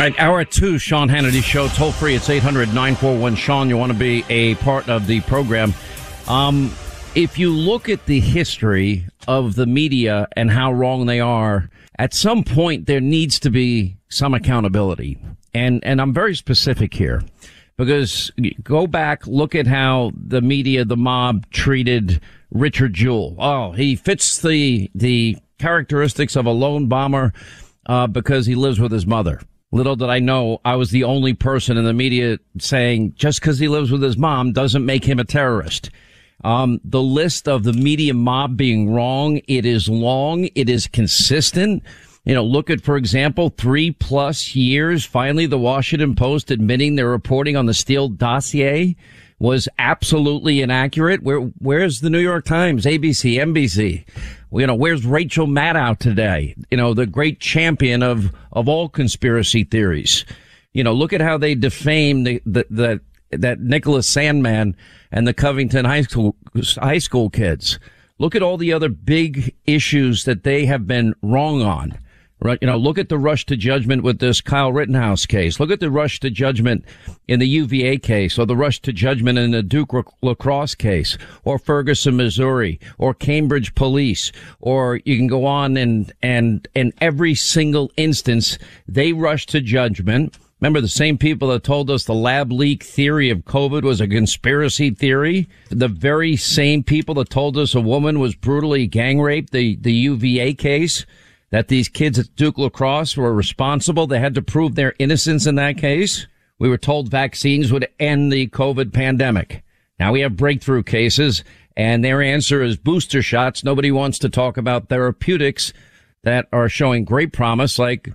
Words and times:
All 0.00 0.06
right, 0.06 0.18
hour 0.18 0.46
two, 0.46 0.78
Sean 0.78 1.10
Hannity 1.10 1.42
Show. 1.42 1.68
Toll 1.68 1.92
free, 1.92 2.14
it's 2.14 2.30
800 2.30 2.68
941 2.68 3.34
Sean. 3.34 3.68
You 3.68 3.76
want 3.76 3.92
to 3.92 3.98
be 3.98 4.24
a 4.30 4.54
part 4.54 4.88
of 4.88 5.06
the 5.06 5.20
program. 5.20 5.74
Um, 6.26 6.72
if 7.14 7.38
you 7.38 7.50
look 7.50 7.90
at 7.90 8.06
the 8.06 8.18
history 8.18 9.06
of 9.28 9.56
the 9.56 9.66
media 9.66 10.26
and 10.34 10.50
how 10.50 10.72
wrong 10.72 11.04
they 11.04 11.20
are, 11.20 11.68
at 11.98 12.14
some 12.14 12.44
point 12.44 12.86
there 12.86 13.02
needs 13.02 13.38
to 13.40 13.50
be 13.50 13.98
some 14.08 14.32
accountability. 14.32 15.18
And, 15.52 15.84
and 15.84 16.00
I'm 16.00 16.14
very 16.14 16.34
specific 16.34 16.94
here 16.94 17.22
because 17.76 18.32
go 18.62 18.86
back, 18.86 19.26
look 19.26 19.54
at 19.54 19.66
how 19.66 20.12
the 20.14 20.40
media, 20.40 20.86
the 20.86 20.96
mob 20.96 21.44
treated 21.50 22.22
Richard 22.50 22.94
Jewell. 22.94 23.36
Oh, 23.38 23.72
he 23.72 23.96
fits 23.96 24.40
the, 24.40 24.90
the 24.94 25.36
characteristics 25.58 26.36
of 26.36 26.46
a 26.46 26.52
lone 26.52 26.86
bomber, 26.86 27.34
uh, 27.84 28.06
because 28.06 28.46
he 28.46 28.54
lives 28.54 28.78
with 28.80 28.92
his 28.92 29.06
mother. 29.06 29.40
Little 29.72 29.94
did 29.94 30.10
I 30.10 30.18
know 30.18 30.60
I 30.64 30.74
was 30.74 30.90
the 30.90 31.04
only 31.04 31.32
person 31.32 31.76
in 31.76 31.84
the 31.84 31.92
media 31.92 32.38
saying 32.58 33.14
just 33.14 33.40
because 33.40 33.58
he 33.58 33.68
lives 33.68 33.92
with 33.92 34.02
his 34.02 34.16
mom 34.16 34.52
doesn't 34.52 34.84
make 34.84 35.04
him 35.04 35.20
a 35.20 35.24
terrorist. 35.24 35.90
Um, 36.42 36.80
the 36.84 37.02
list 37.02 37.46
of 37.46 37.62
the 37.62 37.72
media 37.72 38.14
mob 38.14 38.56
being 38.56 38.90
wrong, 38.90 39.40
it 39.46 39.64
is 39.64 39.88
long, 39.88 40.48
it 40.54 40.68
is 40.68 40.88
consistent. 40.88 41.84
You 42.24 42.34
know, 42.34 42.44
look 42.44 42.68
at, 42.68 42.80
for 42.80 42.96
example, 42.96 43.50
three 43.50 43.92
plus 43.92 44.54
years. 44.54 45.04
Finally, 45.04 45.46
the 45.46 45.58
Washington 45.58 46.14
Post 46.14 46.50
admitting 46.50 46.96
their 46.96 47.08
reporting 47.08 47.56
on 47.56 47.66
the 47.66 47.74
Steele 47.74 48.08
dossier 48.08 48.96
was 49.40 49.68
absolutely 49.78 50.60
inaccurate. 50.60 51.22
Where, 51.22 51.40
where's 51.40 52.00
the 52.00 52.10
New 52.10 52.20
York 52.20 52.44
Times, 52.44 52.84
ABC, 52.84 53.36
NBC? 53.36 54.04
You 54.52 54.66
know, 54.66 54.74
where's 54.74 55.04
Rachel 55.04 55.46
Maddow 55.46 55.98
today? 55.98 56.54
You 56.70 56.76
know, 56.76 56.94
the 56.94 57.06
great 57.06 57.40
champion 57.40 58.02
of, 58.02 58.32
of 58.52 58.68
all 58.68 58.88
conspiracy 58.88 59.64
theories. 59.64 60.24
You 60.72 60.84
know, 60.84 60.92
look 60.92 61.12
at 61.12 61.22
how 61.22 61.38
they 61.38 61.54
defame 61.54 62.24
the, 62.24 62.42
the, 62.44 62.66
the 62.70 63.00
that 63.30 63.60
Nicholas 63.60 64.12
Sandmann 64.14 64.74
and 65.10 65.26
the 65.26 65.34
Covington 65.34 65.84
High 65.84 66.02
School, 66.02 66.36
high 66.76 66.98
school 66.98 67.30
kids. 67.30 67.78
Look 68.18 68.34
at 68.34 68.42
all 68.42 68.56
the 68.56 68.72
other 68.72 68.88
big 68.88 69.54
issues 69.66 70.24
that 70.24 70.42
they 70.44 70.66
have 70.66 70.86
been 70.86 71.14
wrong 71.22 71.62
on. 71.62 71.98
Right, 72.42 72.58
you 72.62 72.68
know, 72.68 72.78
look 72.78 72.96
at 72.96 73.10
the 73.10 73.18
rush 73.18 73.44
to 73.46 73.56
judgment 73.56 74.02
with 74.02 74.18
this 74.18 74.40
Kyle 74.40 74.72
Rittenhouse 74.72 75.26
case. 75.26 75.60
Look 75.60 75.70
at 75.70 75.80
the 75.80 75.90
rush 75.90 76.20
to 76.20 76.30
judgment 76.30 76.86
in 77.28 77.38
the 77.38 77.46
UVA 77.46 77.98
case, 77.98 78.38
or 78.38 78.46
the 78.46 78.56
rush 78.56 78.80
to 78.80 78.94
judgment 78.94 79.38
in 79.38 79.50
the 79.50 79.62
Duke 79.62 79.92
lacrosse 80.22 80.74
case, 80.74 81.18
or 81.44 81.58
Ferguson, 81.58 82.16
Missouri, 82.16 82.80
or 82.96 83.12
Cambridge 83.12 83.74
police, 83.74 84.32
or 84.58 85.00
you 85.04 85.18
can 85.18 85.26
go 85.26 85.44
on 85.44 85.76
and 85.76 86.14
and 86.22 86.66
in 86.74 86.94
every 86.98 87.34
single 87.34 87.92
instance 87.98 88.56
they 88.88 89.12
rush 89.12 89.44
to 89.46 89.60
judgment. 89.60 90.38
Remember 90.62 90.80
the 90.80 90.88
same 90.88 91.18
people 91.18 91.48
that 91.48 91.62
told 91.62 91.90
us 91.90 92.04
the 92.04 92.14
lab 92.14 92.50
leak 92.52 92.82
theory 92.84 93.28
of 93.28 93.44
COVID 93.44 93.82
was 93.82 94.00
a 94.00 94.08
conspiracy 94.08 94.90
theory? 94.90 95.46
The 95.68 95.88
very 95.88 96.36
same 96.36 96.84
people 96.84 97.16
that 97.16 97.28
told 97.28 97.58
us 97.58 97.74
a 97.74 97.80
woman 97.82 98.18
was 98.18 98.34
brutally 98.34 98.86
gang 98.86 99.20
raped, 99.20 99.52
the, 99.52 99.76
the 99.76 99.92
UVA 99.92 100.54
case? 100.54 101.04
That 101.50 101.68
these 101.68 101.88
kids 101.88 102.18
at 102.18 102.34
Duke 102.36 102.58
lacrosse 102.58 103.16
were 103.16 103.34
responsible. 103.34 104.06
They 104.06 104.20
had 104.20 104.34
to 104.34 104.42
prove 104.42 104.74
their 104.74 104.94
innocence 104.98 105.46
in 105.46 105.56
that 105.56 105.78
case. 105.78 106.26
We 106.58 106.68
were 106.68 106.78
told 106.78 107.10
vaccines 107.10 107.72
would 107.72 107.88
end 107.98 108.32
the 108.32 108.48
COVID 108.48 108.92
pandemic. 108.92 109.62
Now 109.98 110.12
we 110.12 110.20
have 110.20 110.36
breakthrough 110.36 110.82
cases 110.82 111.42
and 111.76 112.04
their 112.04 112.22
answer 112.22 112.62
is 112.62 112.76
booster 112.76 113.22
shots. 113.22 113.64
Nobody 113.64 113.90
wants 113.90 114.18
to 114.20 114.28
talk 114.28 114.56
about 114.56 114.88
therapeutics 114.88 115.72
that 116.22 116.46
are 116.52 116.68
showing 116.68 117.04
great 117.04 117.32
promise 117.32 117.78
like 117.78 118.10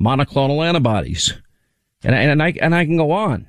monoclonal 0.00 0.66
antibodies. 0.66 1.34
And, 2.02 2.14
and 2.14 2.42
I, 2.42 2.54
and 2.60 2.74
I 2.74 2.86
can 2.86 2.96
go 2.96 3.12
on. 3.12 3.46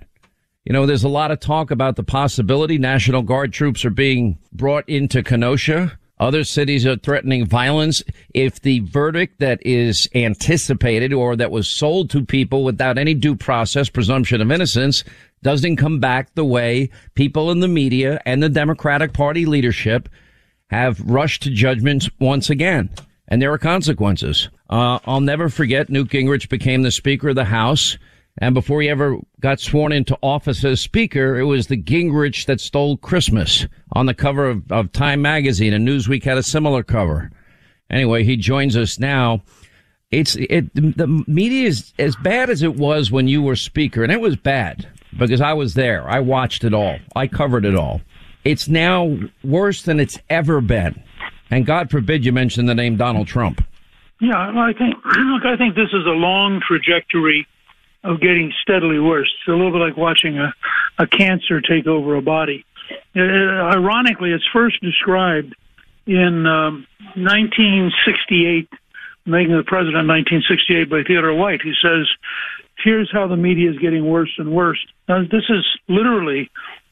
You 0.65 0.73
know, 0.73 0.85
there's 0.85 1.03
a 1.03 1.09
lot 1.09 1.31
of 1.31 1.39
talk 1.39 1.71
about 1.71 1.95
the 1.95 2.03
possibility 2.03 2.77
National 2.77 3.23
Guard 3.23 3.53
troops 3.53 3.83
are 3.85 3.89
being 3.89 4.37
brought 4.51 4.87
into 4.87 5.23
Kenosha. 5.23 5.97
Other 6.21 6.43
cities 6.43 6.85
are 6.85 6.97
threatening 6.97 7.47
violence. 7.47 8.03
If 8.35 8.61
the 8.61 8.81
verdict 8.81 9.39
that 9.39 9.59
is 9.65 10.07
anticipated 10.13 11.13
or 11.13 11.35
that 11.35 11.49
was 11.49 11.67
sold 11.67 12.11
to 12.11 12.23
people 12.23 12.63
without 12.63 12.99
any 12.99 13.15
due 13.15 13.35
process, 13.35 13.89
presumption 13.89 14.39
of 14.39 14.51
innocence, 14.51 15.03
doesn't 15.41 15.77
come 15.77 15.99
back 15.99 16.35
the 16.35 16.45
way 16.45 16.91
people 17.15 17.49
in 17.49 17.59
the 17.59 17.67
media 17.67 18.21
and 18.23 18.41
the 18.41 18.49
Democratic 18.49 19.13
Party 19.13 19.47
leadership 19.47 20.07
have 20.69 21.01
rushed 21.01 21.41
to 21.41 21.49
judgment 21.49 22.07
once 22.19 22.51
again. 22.51 22.91
And 23.27 23.41
there 23.41 23.51
are 23.51 23.57
consequences. 23.57 24.47
Uh, 24.69 24.99
I'll 25.05 25.21
never 25.21 25.49
forget 25.49 25.89
Newt 25.89 26.09
Gingrich 26.09 26.49
became 26.49 26.83
the 26.83 26.91
Speaker 26.91 27.29
of 27.29 27.35
the 27.35 27.45
House 27.45 27.97
and 28.37 28.53
before 28.53 28.81
he 28.81 28.89
ever 28.89 29.17
got 29.39 29.59
sworn 29.59 29.91
into 29.91 30.17
office 30.23 30.63
as 30.63 30.79
Speaker, 30.79 31.37
it 31.37 31.43
was 31.43 31.67
the 31.67 31.81
Gingrich 31.81 32.45
that 32.45 32.61
stole 32.61 32.97
Christmas 32.97 33.67
on 33.93 34.05
the 34.05 34.13
cover 34.13 34.49
of, 34.49 34.71
of 34.71 34.91
Time 34.91 35.21
magazine 35.21 35.73
and 35.73 35.87
Newsweek 35.87 36.23
had 36.23 36.37
a 36.37 36.43
similar 36.43 36.83
cover. 36.83 37.31
Anyway, 37.89 38.23
he 38.23 38.37
joins 38.37 38.77
us 38.77 38.99
now. 38.99 39.43
It's 40.11 40.35
it 40.35 40.73
the 40.73 41.23
media 41.27 41.67
is 41.67 41.93
as 41.99 42.15
bad 42.17 42.49
as 42.49 42.63
it 42.63 42.75
was 42.75 43.11
when 43.11 43.27
you 43.27 43.41
were 43.41 43.55
Speaker, 43.55 44.03
and 44.03 44.11
it 44.11 44.19
was 44.19 44.35
bad 44.35 44.87
because 45.17 45.41
I 45.41 45.53
was 45.53 45.73
there. 45.73 46.09
I 46.09 46.19
watched 46.19 46.63
it 46.63 46.73
all. 46.73 46.97
I 47.15 47.27
covered 47.27 47.65
it 47.65 47.75
all. 47.75 48.01
It's 48.43 48.67
now 48.67 49.17
worse 49.43 49.83
than 49.83 49.99
it's 49.99 50.19
ever 50.29 50.61
been. 50.61 51.01
And 51.49 51.65
God 51.65 51.91
forbid 51.91 52.25
you 52.25 52.31
mention 52.31 52.65
the 52.65 52.75
name 52.75 52.97
Donald 52.97 53.27
Trump. 53.27 53.63
Yeah, 54.19 54.53
well, 54.53 54.63
I 54.63 54.73
think 54.73 54.95
look, 55.05 55.45
I 55.45 55.57
think 55.57 55.75
this 55.75 55.89
is 55.93 56.05
a 56.05 56.15
long 56.15 56.61
trajectory 56.65 57.47
of 58.03 58.19
getting 58.19 58.51
steadily 58.61 58.99
worse. 58.99 59.31
It's 59.39 59.47
a 59.47 59.51
little 59.51 59.71
bit 59.71 59.79
like 59.79 59.97
watching 59.97 60.39
a, 60.39 60.53
a 60.97 61.07
cancer 61.07 61.61
take 61.61 61.87
over 61.87 62.15
a 62.15 62.21
body. 62.21 62.65
Uh, 63.15 63.21
ironically, 63.21 64.31
it's 64.31 64.45
first 64.51 64.81
described 64.81 65.55
in 66.07 66.45
um, 66.45 66.87
1968, 67.15 68.69
making 69.25 69.55
the 69.55 69.63
president 69.63 70.07
1968 70.07 70.89
by 70.89 71.03
Theodore 71.05 71.33
White. 71.33 71.61
He 71.61 71.73
says, 71.81 72.07
"Here's 72.83 73.11
how 73.11 73.27
the 73.27 73.37
media 73.37 73.69
is 73.69 73.77
getting 73.77 74.05
worse 74.05 74.33
and 74.37 74.51
worse." 74.51 74.83
Now, 75.07 75.21
this 75.21 75.45
is 75.49 75.65
literally 75.87 76.49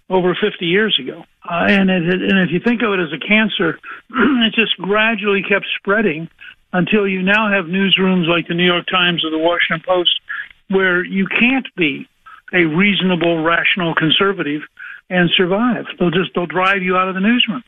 over 0.10 0.36
50 0.36 0.66
years 0.66 0.98
ago, 1.00 1.26
uh, 1.50 1.66
and 1.70 1.90
it, 1.90 2.04
and 2.04 2.40
if 2.40 2.52
you 2.52 2.60
think 2.60 2.82
of 2.82 2.94
it 2.94 3.00
as 3.00 3.14
a 3.14 3.20
cancer, 3.20 3.80
it 4.10 4.54
just 4.54 4.78
gradually 4.78 5.44
kept 5.44 5.66
spreading 5.78 6.30
until 6.72 7.08
you 7.08 7.22
now 7.22 7.52
have 7.52 7.66
newsrooms 7.66 8.28
like 8.28 8.48
the 8.48 8.54
New 8.54 8.66
York 8.66 8.86
Times 8.88 9.26
or 9.26 9.32
the 9.32 9.40
Washington 9.40 9.84
Post, 9.86 10.20
where 10.70 11.04
you 11.04 11.28
can't 11.28 11.68
be 11.76 12.08
a 12.54 12.66
reasonable, 12.66 13.44
rational 13.44 13.94
conservative 13.96 14.62
and 15.10 15.30
survive. 15.36 15.86
They'll 16.00 16.12
just 16.12 16.32
they'll 16.36 16.46
drive 16.46 16.82
you 16.82 16.98
out 16.98 17.08
of 17.08 17.16
the 17.16 17.22
newsroom. 17.22 17.64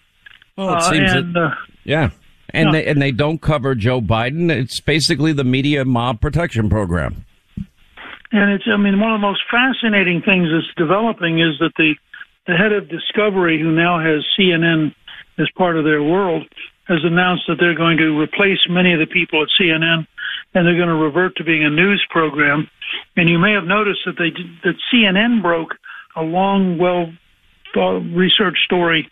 Well, 0.58 0.78
it 0.78 0.84
seems 0.84 1.14
uh, 1.14 1.18
and, 1.18 1.36
that, 1.36 1.42
uh, 1.42 1.56
yeah. 1.84 2.10
And 2.50 2.68
no. 2.68 2.72
they 2.74 2.86
and 2.86 3.02
they 3.02 3.12
don't 3.12 3.42
cover 3.42 3.76
Joe 3.76 4.02
Biden. 4.02 4.52
It's 4.52 4.80
basically 4.80 5.34
the 5.34 5.44
media 5.44 5.86
mob 5.86 6.22
protection 6.22 6.70
program. 6.70 7.26
And 8.32 8.52
it's 8.52 8.66
I 8.68 8.78
mean 8.78 9.00
one 9.00 9.14
of 9.14 9.22
the 9.22 9.28
most 9.28 9.42
fascinating 9.50 10.22
things 10.22 10.50
that's 10.52 10.74
developing 10.76 11.40
is 11.40 11.58
that 11.60 11.72
the 11.78 11.96
the 12.48 12.56
head 12.56 12.74
of 12.74 12.90
Discovery, 12.90 13.60
who 13.62 13.72
now 13.72 14.00
has 14.00 14.26
CNN 14.38 14.96
as 15.38 15.50
part 15.52 15.78
of 15.78 15.86
their 15.86 16.02
world, 16.02 16.48
has 16.88 17.00
announced 17.04 17.44
that 17.48 17.58
they're 17.60 17.76
going 17.76 17.98
to 17.98 18.20
replace 18.20 18.60
many 18.70 18.94
of 18.94 19.00
the 19.00 19.06
people 19.06 19.44
at 19.44 19.50
CNN 19.60 20.08
and 20.54 20.66
they're 20.66 20.76
going 20.76 20.90
to 20.90 20.96
revert 20.96 21.36
to 21.38 21.44
being 21.44 21.64
a 21.64 21.70
news 21.70 22.06
program. 22.10 22.70
And 23.16 23.30
you 23.30 23.40
may 23.40 23.54
have 23.54 23.64
noticed 23.64 24.02
that 24.06 24.18
they 24.18 24.32
that 24.64 24.76
CNN 24.92 25.42
broke 25.42 25.76
a 26.16 26.22
long, 26.22 26.78
well 26.78 27.12
researched 27.76 28.64
story 28.66 29.10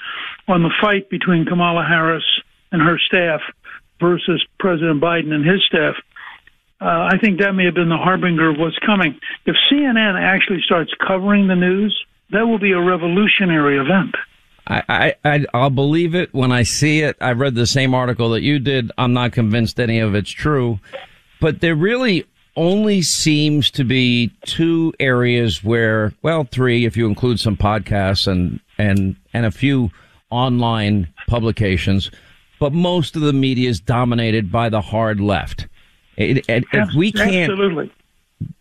on 0.47 0.63
the 0.63 0.73
fight 0.81 1.09
between 1.09 1.45
Kamala 1.45 1.85
Harris 1.87 2.25
and 2.71 2.81
her 2.81 2.99
staff 2.99 3.41
versus 3.99 4.45
President 4.59 5.01
Biden 5.01 5.31
and 5.31 5.45
his 5.45 5.63
staff. 5.65 5.95
Uh, 6.81 7.09
I 7.11 7.17
think 7.21 7.39
that 7.39 7.53
may 7.53 7.65
have 7.65 7.73
been 7.73 7.89
the 7.89 7.97
harbinger 7.97 8.49
of 8.49 8.57
what's 8.57 8.77
coming. 8.79 9.19
If 9.45 9.55
CNN 9.71 10.19
actually 10.19 10.61
starts 10.61 10.91
covering 11.05 11.47
the 11.47 11.55
news, 11.55 11.97
that 12.31 12.43
will 12.47 12.59
be 12.59 12.71
a 12.71 12.79
revolutionary 12.79 13.77
event. 13.77 14.15
I, 14.67 15.15
I, 15.25 15.45
I'll 15.51 15.71
believe 15.71 16.13
it 16.13 16.33
when 16.33 16.51
I 16.51 16.61
see 16.61 16.99
it. 16.99 17.17
I 17.19 17.31
read 17.31 17.55
the 17.55 17.65
same 17.65 17.95
article 17.95 18.29
that 18.29 18.43
you 18.43 18.59
did. 18.59 18.91
I'm 18.99 19.13
not 19.13 19.31
convinced 19.31 19.79
any 19.79 19.99
of 19.99 20.13
it's 20.13 20.29
true, 20.29 20.79
but 21.39 21.61
there 21.61 21.75
really 21.75 22.25
only 22.55 23.01
seems 23.01 23.71
to 23.71 23.83
be 23.83 24.31
two 24.45 24.93
areas 24.99 25.63
where, 25.63 26.13
well, 26.21 26.43
three 26.43 26.85
if 26.85 26.97
you 26.97 27.07
include 27.07 27.39
some 27.39 27.55
podcasts 27.55 28.27
and 28.27 28.59
and 28.77 29.15
and 29.33 29.45
a 29.45 29.51
few 29.51 29.91
online 30.29 31.07
publications, 31.27 32.11
but 32.59 32.73
most 32.73 33.15
of 33.15 33.21
the 33.21 33.33
media 33.33 33.69
is 33.69 33.79
dominated 33.79 34.51
by 34.51 34.69
the 34.69 34.81
hard 34.81 35.19
left. 35.19 35.67
It, 36.17 36.49
it, 36.49 36.65
if 36.73 36.93
we 36.93 37.13
can't, 37.13 37.49
absolutely, 37.51 37.91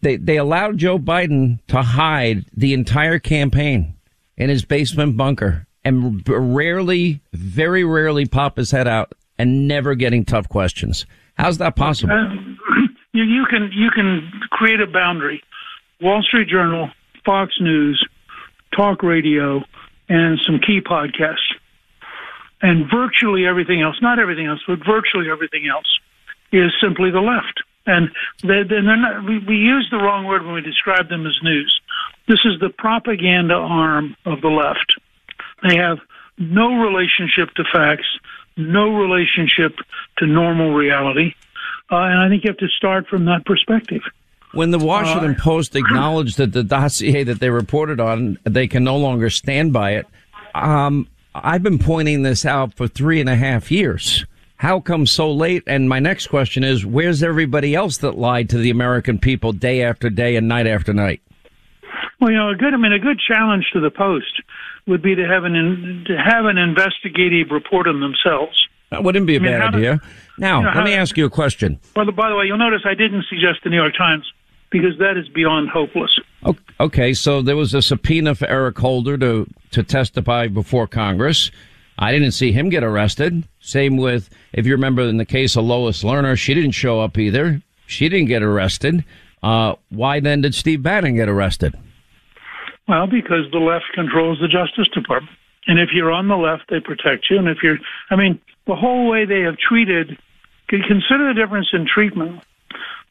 they 0.00 0.16
they 0.16 0.36
allowed 0.36 0.78
Joe 0.78 0.98
Biden 0.98 1.58
to 1.68 1.82
hide 1.82 2.44
the 2.56 2.72
entire 2.72 3.18
campaign 3.18 3.94
in 4.36 4.48
his 4.48 4.64
basement 4.64 5.16
bunker 5.16 5.66
and 5.84 6.22
rarely, 6.28 7.20
very 7.32 7.82
rarely 7.82 8.26
pop 8.26 8.56
his 8.56 8.70
head 8.70 8.86
out 8.86 9.12
and 9.38 9.66
never 9.66 9.94
getting 9.94 10.24
tough 10.24 10.48
questions. 10.48 11.06
How's 11.38 11.58
that 11.58 11.76
possible? 11.76 12.12
Uh, 12.12 12.34
you, 13.12 13.22
you 13.22 13.46
can 13.48 13.70
you 13.72 13.90
can 13.90 14.30
create 14.50 14.80
a 14.80 14.86
boundary. 14.86 15.42
Wall 16.00 16.22
Street 16.22 16.48
Journal, 16.48 16.90
Fox 17.24 17.54
News, 17.60 18.04
talk 18.76 19.02
radio, 19.02 19.62
and 20.08 20.38
some 20.44 20.58
key 20.58 20.80
podcasts, 20.80 21.54
and 22.60 22.86
virtually 22.90 23.46
everything 23.46 23.82
else. 23.82 23.96
Not 24.02 24.18
everything 24.18 24.46
else, 24.46 24.60
but 24.66 24.78
virtually 24.84 25.30
everything 25.30 25.68
else 25.68 25.98
is 26.52 26.72
simply 26.80 27.10
the 27.10 27.20
left. 27.20 27.62
And 27.86 28.10
they're, 28.42 28.64
they're 28.64 28.82
not, 28.82 29.24
we, 29.24 29.38
we 29.38 29.56
use 29.56 29.88
the 29.90 29.96
wrong 29.96 30.26
word 30.26 30.44
when 30.44 30.54
we 30.54 30.60
describe 30.60 31.08
them 31.08 31.26
as 31.26 31.38
news. 31.42 31.80
This 32.28 32.40
is 32.44 32.60
the 32.60 32.68
propaganda 32.68 33.54
arm 33.54 34.14
of 34.26 34.42
the 34.42 34.48
left. 34.48 34.94
They 35.66 35.76
have 35.76 35.98
no 36.36 36.74
relationship 36.74 37.54
to 37.54 37.64
facts, 37.72 38.06
no 38.58 38.90
relationship 38.90 39.76
to 40.18 40.26
normal 40.26 40.72
reality. 40.72 41.34
Uh, 41.90 41.96
and 41.96 42.20
I 42.20 42.28
think 42.28 42.44
you 42.44 42.50
have 42.50 42.58
to 42.58 42.68
start 42.68 43.06
from 43.08 43.24
that 43.26 43.46
perspective. 43.46 44.02
When 44.52 44.70
the 44.70 44.78
Washington 44.78 45.34
uh, 45.34 45.42
Post 45.42 45.76
acknowledged 45.76 46.38
that 46.38 46.52
the 46.52 46.64
dossier 46.64 47.22
that 47.24 47.40
they 47.40 47.50
reported 47.50 48.00
on, 48.00 48.38
they 48.44 48.66
can 48.66 48.84
no 48.84 48.96
longer 48.96 49.30
stand 49.30 49.72
by 49.72 49.92
it. 49.92 50.06
Um, 50.54 51.06
I've 51.34 51.62
been 51.62 51.78
pointing 51.78 52.22
this 52.22 52.44
out 52.44 52.74
for 52.74 52.88
three 52.88 53.20
and 53.20 53.28
a 53.28 53.36
half 53.36 53.70
years. 53.70 54.24
How 54.56 54.80
come 54.80 55.06
so 55.06 55.30
late? 55.30 55.62
And 55.66 55.88
my 55.88 56.00
next 56.00 56.28
question 56.28 56.64
is, 56.64 56.84
where's 56.84 57.22
everybody 57.22 57.74
else 57.74 57.98
that 57.98 58.18
lied 58.18 58.50
to 58.50 58.58
the 58.58 58.70
American 58.70 59.18
people 59.18 59.52
day 59.52 59.82
after 59.82 60.10
day 60.10 60.34
and 60.36 60.48
night 60.48 60.66
after 60.66 60.92
night? 60.92 61.22
Well, 62.20 62.32
you 62.32 62.36
know, 62.36 62.50
a 62.50 62.56
good, 62.56 62.74
I 62.74 62.76
mean, 62.76 62.92
a 62.92 62.98
good 62.98 63.20
challenge 63.20 63.66
to 63.72 63.80
the 63.80 63.90
Post 63.90 64.42
would 64.88 65.02
be 65.02 65.14
to 65.14 65.26
have 65.26 65.44
an 65.44 66.04
to 66.06 66.16
have 66.16 66.46
an 66.46 66.58
investigative 66.58 67.50
report 67.50 67.86
on 67.86 68.00
themselves. 68.00 68.56
That 68.90 69.04
wouldn't 69.04 69.26
be 69.26 69.36
a 69.36 69.40
I 69.40 69.42
mean, 69.42 69.52
bad 69.52 69.74
idea. 69.74 70.00
now, 70.38 70.60
you 70.60 70.64
know, 70.64 70.72
let 70.74 70.84
me 70.84 70.94
ask 70.94 71.16
you 71.16 71.26
a 71.26 71.30
question. 71.30 71.78
Well, 71.94 72.10
by 72.10 72.30
the 72.30 72.36
way, 72.36 72.46
you'll 72.46 72.56
notice 72.58 72.82
I 72.86 72.94
didn't 72.94 73.26
suggest 73.28 73.60
the 73.62 73.70
New 73.70 73.76
York 73.76 73.94
Times 73.96 74.24
because 74.70 74.98
that 74.98 75.16
is 75.16 75.28
beyond 75.28 75.68
hopeless. 75.68 76.18
Okay, 76.80 77.12
so 77.12 77.42
there 77.42 77.56
was 77.56 77.74
a 77.74 77.82
subpoena 77.82 78.34
for 78.34 78.46
Eric 78.48 78.78
Holder 78.78 79.18
to 79.18 79.46
to 79.72 79.82
testify 79.82 80.48
before 80.48 80.86
Congress. 80.86 81.50
I 81.98 82.12
didn't 82.12 82.30
see 82.30 82.52
him 82.52 82.68
get 82.68 82.84
arrested. 82.84 83.42
Same 83.60 83.96
with, 83.96 84.30
if 84.52 84.66
you 84.66 84.72
remember 84.72 85.02
in 85.02 85.16
the 85.16 85.24
case 85.24 85.56
of 85.56 85.64
Lois 85.64 86.04
Lerner, 86.04 86.38
she 86.38 86.54
didn't 86.54 86.70
show 86.70 87.00
up 87.00 87.18
either. 87.18 87.60
She 87.86 88.08
didn't 88.08 88.28
get 88.28 88.42
arrested. 88.42 89.04
Uh, 89.42 89.74
why 89.88 90.20
then 90.20 90.42
did 90.42 90.54
Steve 90.54 90.82
Bannon 90.82 91.16
get 91.16 91.28
arrested? 91.28 91.76
Well, 92.88 93.06
because 93.06 93.50
the 93.52 93.58
left 93.58 93.84
controls 93.94 94.38
the 94.40 94.48
Justice 94.48 94.88
Department. 94.94 95.36
And 95.66 95.78
if 95.78 95.90
you're 95.92 96.10
on 96.10 96.28
the 96.28 96.36
left, 96.36 96.64
they 96.70 96.80
protect 96.80 97.28
you. 97.30 97.38
And 97.38 97.48
if 97.48 97.58
you're, 97.62 97.76
I 98.10 98.16
mean, 98.16 98.40
the 98.66 98.74
whole 98.74 99.08
way 99.08 99.26
they 99.26 99.42
have 99.42 99.58
treated, 99.58 100.18
consider 100.68 101.28
the 101.28 101.34
difference 101.36 101.68
in 101.72 101.86
treatment 101.86 102.42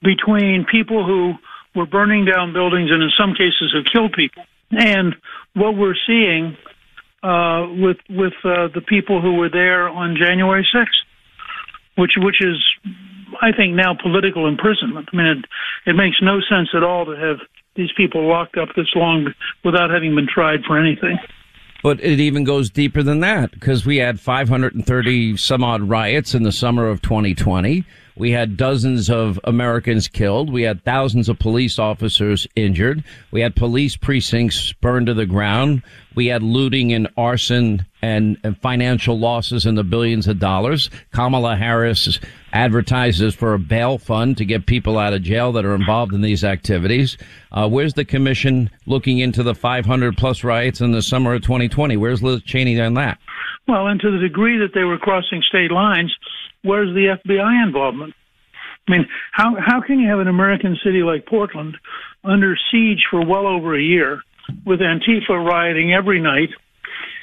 between 0.01 0.65
people 0.65 1.05
who 1.05 1.33
were 1.75 1.85
burning 1.85 2.25
down 2.25 2.53
buildings 2.53 2.89
and 2.91 3.03
in 3.03 3.11
some 3.17 3.33
cases 3.33 3.73
have 3.75 3.85
killed 3.91 4.13
people 4.13 4.43
and 4.71 5.15
what 5.53 5.75
we're 5.75 5.95
seeing 6.05 6.57
uh, 7.23 7.67
with 7.69 7.97
with 8.09 8.33
uh, 8.43 8.67
the 8.73 8.81
people 8.87 9.21
who 9.21 9.35
were 9.35 9.49
there 9.49 9.89
on 9.89 10.15
January 10.15 10.67
6th, 10.73 10.85
which 11.95 12.13
which 12.17 12.41
is, 12.41 12.57
I 13.41 13.51
think, 13.51 13.75
now 13.75 13.95
political 13.95 14.47
imprisonment. 14.47 15.09
I 15.11 15.15
mean, 15.15 15.25
it, 15.25 15.45
it 15.85 15.93
makes 15.93 16.17
no 16.21 16.39
sense 16.41 16.69
at 16.75 16.83
all 16.83 17.05
to 17.05 17.15
have 17.15 17.37
these 17.77 17.91
people 17.95 18.27
locked 18.27 18.57
up 18.57 18.69
this 18.75 18.87
long 18.95 19.33
without 19.63 19.89
having 19.89 20.15
been 20.15 20.27
tried 20.27 20.63
for 20.65 20.77
anything. 20.77 21.17
But 21.83 22.03
it 22.03 22.19
even 22.19 22.43
goes 22.43 22.69
deeper 22.69 23.03
than 23.03 23.19
that 23.21 23.51
because 23.51 23.85
we 23.85 23.97
had 23.97 24.19
530 24.19 25.37
some 25.37 25.63
odd 25.63 25.83
riots 25.83 26.33
in 26.33 26.43
the 26.43 26.51
summer 26.51 26.87
of 26.87 27.01
2020. 27.01 27.85
We 28.17 28.31
had 28.31 28.57
dozens 28.57 29.11
of 29.11 29.39
Americans 29.43 30.07
killed. 30.07 30.51
We 30.51 30.63
had 30.63 30.83
thousands 30.83 31.29
of 31.29 31.37
police 31.37 31.77
officers 31.77 32.47
injured. 32.55 33.03
We 33.29 33.41
had 33.41 33.55
police 33.55 33.95
precincts 33.95 34.73
burned 34.73 35.05
to 35.05 35.13
the 35.13 35.27
ground. 35.27 35.83
We 36.15 36.27
had 36.27 36.41
looting 36.41 36.93
and 36.93 37.07
arson 37.15 37.85
and, 38.01 38.37
and 38.43 38.59
financial 38.59 39.19
losses 39.19 39.67
in 39.67 39.75
the 39.75 39.83
billions 39.83 40.27
of 40.27 40.39
dollars. 40.39 40.89
Kamala 41.13 41.55
Harris 41.55 42.19
advertises 42.53 43.35
for 43.35 43.53
a 43.53 43.59
bail 43.59 43.99
fund 43.99 44.37
to 44.37 44.45
get 44.45 44.65
people 44.65 44.97
out 44.97 45.13
of 45.13 45.21
jail 45.21 45.51
that 45.51 45.65
are 45.65 45.75
involved 45.75 46.13
in 46.13 46.21
these 46.21 46.43
activities. 46.43 47.17
Uh, 47.51 47.69
where's 47.69 47.93
the 47.93 48.05
commission 48.05 48.71
looking 48.87 49.19
into 49.19 49.43
the 49.43 49.53
500 49.53 50.17
plus 50.17 50.43
riots 50.43 50.81
in 50.81 50.91
the 50.91 51.03
summer 51.03 51.35
of 51.35 51.43
2020? 51.43 51.97
Where's 51.97 52.23
Liz 52.23 52.41
Cheney 52.41 52.81
on 52.81 52.95
that? 52.95 53.19
Well, 53.67 53.87
and 53.87 53.99
to 53.99 54.09
the 54.09 54.17
degree 54.17 54.57
that 54.57 54.73
they 54.73 54.85
were 54.85 54.97
crossing 54.97 55.43
state 55.47 55.71
lines, 55.71 56.15
where's 56.67 56.93
the 56.93 57.17
FBI 57.25 57.63
involvement? 57.65 58.13
I 58.87 58.91
mean, 58.91 59.07
how 59.31 59.55
how 59.59 59.81
can 59.81 59.99
you 59.99 60.09
have 60.09 60.19
an 60.19 60.27
American 60.27 60.77
city 60.83 61.01
like 61.03 61.25
Portland 61.25 61.77
under 62.23 62.55
siege 62.71 63.05
for 63.09 63.25
well 63.25 63.47
over 63.47 63.75
a 63.75 63.81
year 63.81 64.21
with 64.65 64.79
Antifa 64.79 65.29
rioting 65.29 65.93
every 65.93 66.21
night 66.21 66.49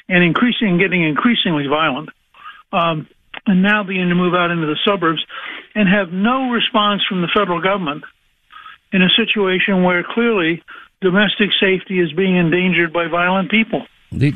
and 0.09 0.23
increasing, 0.23 0.79
getting 0.79 1.03
increasingly 1.03 1.67
violent, 1.67 2.11
um, 2.73 3.09
and 3.47 3.63
now 3.63 3.83
beginning 3.83 4.11
to 4.11 4.15
move 4.15 4.35
out 4.35 4.51
into 4.51 4.67
the 4.67 4.79
suburbs 4.85 5.25
and 5.75 5.89
have 5.89 6.13
no 6.13 6.51
response 6.51 7.03
from 7.09 7.23
the 7.23 7.29
federal 7.35 7.61
government 7.61 8.05
in 8.93 9.03
a 9.03 9.09
situation 9.11 9.83
where 9.83 10.05
clearly 10.05 10.63
domestic 11.01 11.51
safety 11.61 12.01
is 12.01 12.13
being 12.13 12.37
endangered 12.37 12.93
by 12.93 13.07
violent 13.09 13.51
people. 13.51 13.87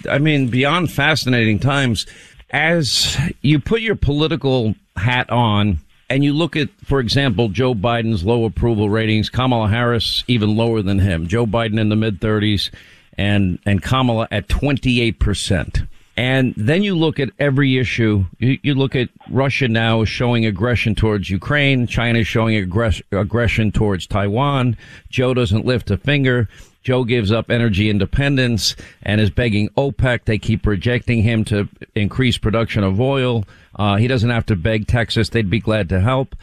I 0.09 0.19
mean, 0.19 0.49
beyond 0.49 0.91
fascinating 0.91 1.61
times, 1.61 2.07
as 2.51 3.17
you 3.43 3.59
put 3.59 3.81
your 3.81 3.97
political 3.97 4.75
hat 4.97 5.31
on 5.31 5.79
and 6.11 6.25
you 6.25 6.33
look 6.33 6.57
at, 6.57 6.71
for 6.85 7.01
example, 7.01 7.49
Joe 7.49 7.75
Biden's 7.75 8.25
low 8.25 8.45
approval 8.45 8.89
ratings, 8.89 9.29
Kamala 9.29 9.69
Harris 9.69 10.25
even 10.27 10.57
lower 10.57 10.83
than 10.83 10.99
him, 10.99 11.27
Joe 11.27 11.47
Biden 11.47 11.79
in 11.79 11.89
the 11.89 11.97
mid 11.97 12.21
30s, 12.21 12.71
and 13.17 13.59
and 13.67 13.83
Kamala 13.83 14.29
at 14.31 14.49
28 14.49 15.19
percent. 15.19 15.83
And 16.17 16.53
then 16.57 16.83
you 16.83 16.97
look 16.97 17.21
at 17.21 17.31
every 17.39 17.79
issue. 17.79 18.25
You, 18.41 18.59
you 18.65 18.75
look 18.75 18.97
at 18.97 19.09
Russia 19.31 19.69
now 19.69 20.05
showing 20.05 20.47
aggression 20.47 20.97
towards 20.97 21.31
Ukraine. 21.31 21.87
China 21.87 22.25
showing 22.25 22.57
aggress- 22.61 23.03
aggression 23.13 23.71
towards 23.71 24.09
Taiwan. 24.09 24.77
Joe 25.11 25.33
doesn't 25.33 25.65
lift 25.65 25.93
a 25.93 25.97
finger. 25.97 26.49
Joe 26.83 27.05
gives 27.05 27.31
up 27.31 27.51
energy 27.51 27.91
independence 27.91 28.77
and 29.03 29.21
is 29.21 29.31
begging 29.31 29.69
OPEC. 29.71 30.25
They 30.25 30.39
keep 30.39 30.67
rejecting 30.67 31.23
him 31.23 31.45
to 31.47 31.69
increase 31.95 32.39
production 32.39 32.85
of 32.85 33.01
oil. 33.01 33.45
Uh, 33.75 33.97
he 33.97 34.09
doesn't 34.09 34.31
have 34.31 34.47
to 34.47 34.57
beg 34.57 34.87
Texas. 34.87 35.29
They'd 35.29 35.51
be 35.51 35.61
glad 35.61 35.89
to 35.91 36.01
help. 36.01 36.35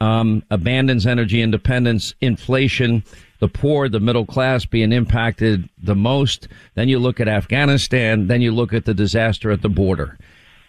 Um, 0.00 0.42
abandons 0.50 1.06
energy 1.06 1.40
independence, 1.40 2.14
inflation 2.20 3.04
the 3.44 3.48
poor, 3.48 3.90
the 3.90 4.00
middle 4.00 4.24
class 4.24 4.64
being 4.64 4.90
impacted 4.90 5.68
the 5.82 5.94
most. 5.94 6.48
Then 6.76 6.88
you 6.88 6.98
look 6.98 7.20
at 7.20 7.28
Afghanistan. 7.28 8.26
Then 8.26 8.40
you 8.40 8.52
look 8.52 8.72
at 8.72 8.86
the 8.86 8.94
disaster 8.94 9.50
at 9.50 9.60
the 9.60 9.68
border. 9.68 10.16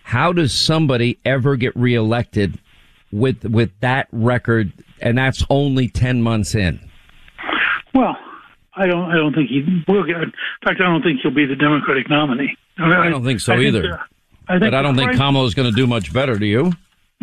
How 0.03 0.34
does 0.34 0.53
somebody 0.53 1.17
ever 1.24 1.55
get 1.55 1.74
reelected 1.75 2.60
with 3.13 3.45
with 3.45 3.72
that 3.79 4.10
record? 4.12 4.74
And 5.01 5.17
that's 5.17 5.45
only 5.50 5.88
ten 5.88 6.22
months 6.22 6.53
in. 6.53 6.79
Well, 7.93 8.17
I 8.75 8.88
don't. 8.88 9.10
I 9.12 9.15
don't 9.15 9.34
think 9.34 9.50
he 9.50 9.84
will 9.88 10.03
get. 10.03 10.17
In 10.17 10.32
fact, 10.63 10.82
I 10.82 10.84
don't 10.84 11.01
think 11.01 11.22
he'll 11.22 11.34
be 11.34 11.46
the 11.46 11.55
Democratic 11.55 12.10
nominee. 12.10 12.58
I, 12.77 13.08
I 13.08 13.10
don't 13.10 13.24
think 13.24 13.39
so 13.39 13.53
I 13.53 13.60
either. 13.60 13.82
Think, 13.82 13.94
uh, 13.94 14.03
I 14.48 14.53
think 14.60 14.72
but 14.72 14.74
I 14.74 14.82
don't 14.82 14.96
think 14.96 15.13
Kamala 15.13 15.46
is 15.46 15.53
going 15.53 15.70
to 15.70 15.75
do 15.75 15.88
much 15.88 16.13
better. 16.13 16.38
Do 16.38 16.46
you? 16.46 16.74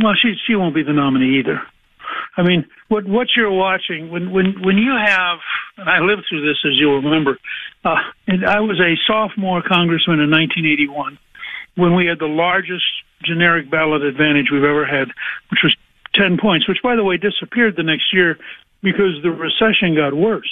Well, 0.02 0.14
she 0.20 0.34
she 0.46 0.54
won't 0.54 0.74
be 0.74 0.82
the 0.82 0.92
nominee 0.92 1.38
either. 1.40 1.60
I 2.36 2.42
mean, 2.42 2.64
what 2.88 3.06
what 3.06 3.28
you're 3.36 3.52
watching 3.52 4.10
when 4.10 4.30
when 4.30 4.62
when 4.62 4.78
you 4.78 4.92
have, 4.92 5.38
and 5.76 5.88
I 5.88 6.00
lived 6.00 6.24
through 6.28 6.46
this 6.46 6.58
as 6.64 6.78
you'll 6.78 7.02
remember. 7.02 7.38
Uh, 7.84 7.96
and 8.26 8.46
I 8.46 8.60
was 8.60 8.80
a 8.80 8.94
sophomore 9.06 9.62
congressman 9.62 10.20
in 10.20 10.30
1981 10.30 11.18
when 11.74 11.94
we 11.94 12.06
had 12.06 12.18
the 12.18 12.26
largest 12.26 12.84
generic 13.24 13.70
ballot 13.70 14.02
advantage 14.02 14.46
we've 14.52 14.64
ever 14.64 14.86
had, 14.86 15.08
which 15.50 15.60
was 15.62 15.76
10 16.14 16.38
points, 16.40 16.68
which 16.68 16.78
by 16.82 16.96
the 16.96 17.04
way 17.04 17.16
disappeared 17.16 17.76
the 17.76 17.82
next 17.82 18.12
year 18.12 18.38
because 18.82 19.20
the 19.22 19.30
recession 19.30 19.94
got 19.94 20.14
worse. 20.14 20.48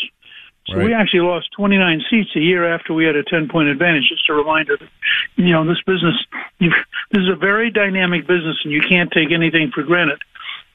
So 0.67 0.77
right. 0.77 0.87
we 0.87 0.95
actually 0.95 1.21
lost 1.21 1.49
29 1.57 2.03
seats 2.11 2.31
a 2.37 2.41
year 2.41 2.73
after 2.73 2.93
we 2.95 3.05
had 3.05 3.17
a 3.17 3.25
10 3.25 3.49
point 3.49 3.69
advantage. 3.69 4.09
Just 4.09 4.29
a 4.29 4.35
reminder 4.35 4.77
that, 4.77 4.89
you 5.37 5.53
know, 5.53 5.67
this 5.67 5.81
business, 5.87 6.15
this 6.61 6.73
is 7.13 7.29
a 7.29 7.37
very 7.37 7.71
dynamic 7.71 8.27
business 8.27 8.57
and 8.65 8.73
you 8.73 8.81
can't 8.81 9.11
take 9.11 9.33
anything 9.33 9.71
for 9.75 9.83
granted. 9.83 10.21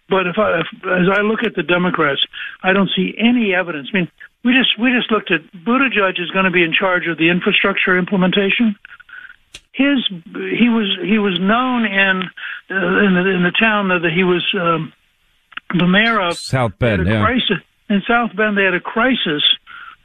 But 0.09 0.27
if, 0.27 0.37
I, 0.37 0.59
if 0.59 0.67
as 0.85 1.07
I 1.11 1.21
look 1.21 1.43
at 1.43 1.55
the 1.55 1.63
Democrats, 1.63 2.25
I 2.61 2.73
don't 2.73 2.89
see 2.95 3.15
any 3.17 3.53
evidence. 3.53 3.89
I 3.93 3.97
mean, 3.97 4.11
we 4.43 4.53
just 4.53 4.77
we 4.77 4.91
just 4.91 5.11
looked 5.11 5.31
at 5.31 5.41
Buttigieg 5.65 6.21
is 6.21 6.29
going 6.29 6.45
to 6.45 6.51
be 6.51 6.63
in 6.63 6.73
charge 6.73 7.07
of 7.07 7.17
the 7.17 7.29
infrastructure 7.29 7.97
implementation. 7.97 8.75
His 9.71 10.05
he 10.33 10.69
was 10.69 10.95
he 11.03 11.17
was 11.17 11.39
known 11.39 11.85
in 11.85 12.21
uh, 12.69 12.75
in, 12.75 13.13
the, 13.15 13.29
in 13.35 13.43
the 13.43 13.53
town 13.59 13.87
that 13.87 14.11
he 14.13 14.23
was 14.23 14.45
um, 14.53 14.93
the 15.73 15.87
mayor 15.87 16.21
of 16.21 16.37
South 16.37 16.77
Bend. 16.77 17.07
Yeah. 17.07 17.23
Crisis. 17.23 17.57
In 17.89 18.01
South 18.07 18.35
Bend, 18.35 18.57
they 18.57 18.63
had 18.63 18.75
a 18.75 18.79
crisis 18.79 19.43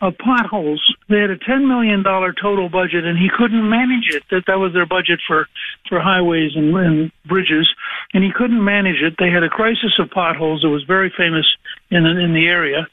of 0.00 0.16
potholes. 0.19 0.83
They 1.09 1.19
had 1.21 1.30
a 1.30 1.38
ten 1.38 1.69
million 1.69 2.02
dollar 2.02 2.33
total 2.33 2.69
budget, 2.69 3.04
and 3.04 3.19
he 3.19 3.28
couldn't 3.28 3.69
manage 3.69 4.09
it. 4.09 4.23
That 4.30 4.45
that 4.47 4.59
was 4.59 4.73
their 4.73 4.87
budget 4.87 5.21
for 5.26 5.47
for 5.88 6.00
highways 6.00 6.52
and, 6.54 6.75
and 6.76 7.12
bridges, 7.26 7.69
and 8.14 8.25
he 8.25 8.33
couldn't 8.33 8.64
manage 8.64 9.02
it. 9.02 9.14
They 9.19 9.30
had 9.30 9.42
a 9.42 9.49
crisis 9.49 9.99
of 9.99 10.11
potholes 10.11 10.62
that 10.62 10.69
was 10.69 10.85
very 10.85 11.12
famous 11.16 11.47
in 11.90 12.07
in 12.07 12.33
the 12.33 12.49
area. 12.49 12.87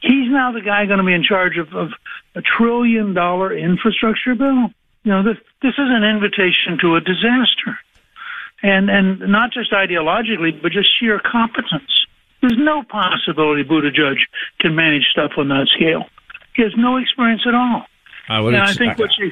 He's 0.00 0.28
now 0.30 0.52
the 0.52 0.60
guy 0.60 0.86
going 0.86 0.98
to 0.98 1.04
be 1.04 1.14
in 1.14 1.22
charge 1.22 1.58
of, 1.58 1.72
of 1.74 1.90
a 2.34 2.42
trillion 2.42 3.14
dollar 3.14 3.56
infrastructure 3.56 4.34
bill. 4.34 4.70
You 5.04 5.12
know, 5.12 5.22
this 5.22 5.38
this 5.62 5.74
is 5.74 5.88
an 5.88 6.02
invitation 6.02 6.78
to 6.80 6.96
a 6.96 7.00
disaster, 7.00 7.78
and 8.62 8.90
and 8.90 9.20
not 9.20 9.52
just 9.52 9.72
ideologically, 9.72 10.60
but 10.60 10.72
just 10.72 10.90
sheer 10.98 11.20
competence. 11.20 12.06
There's 12.40 12.58
no 12.58 12.82
possibility 12.82 13.64
Buttigieg 13.64 14.18
can 14.60 14.74
manage 14.74 15.06
stuff 15.10 15.32
on 15.38 15.48
that 15.48 15.68
scale. 15.68 16.04
He 16.56 16.62
has 16.62 16.72
no 16.76 16.96
experience 16.96 17.42
at 17.46 17.54
all. 17.54 17.84
I 18.28 18.40
would. 18.40 18.54
I 18.54 18.72
think 18.72 18.98
what 18.98 19.10
you. 19.18 19.30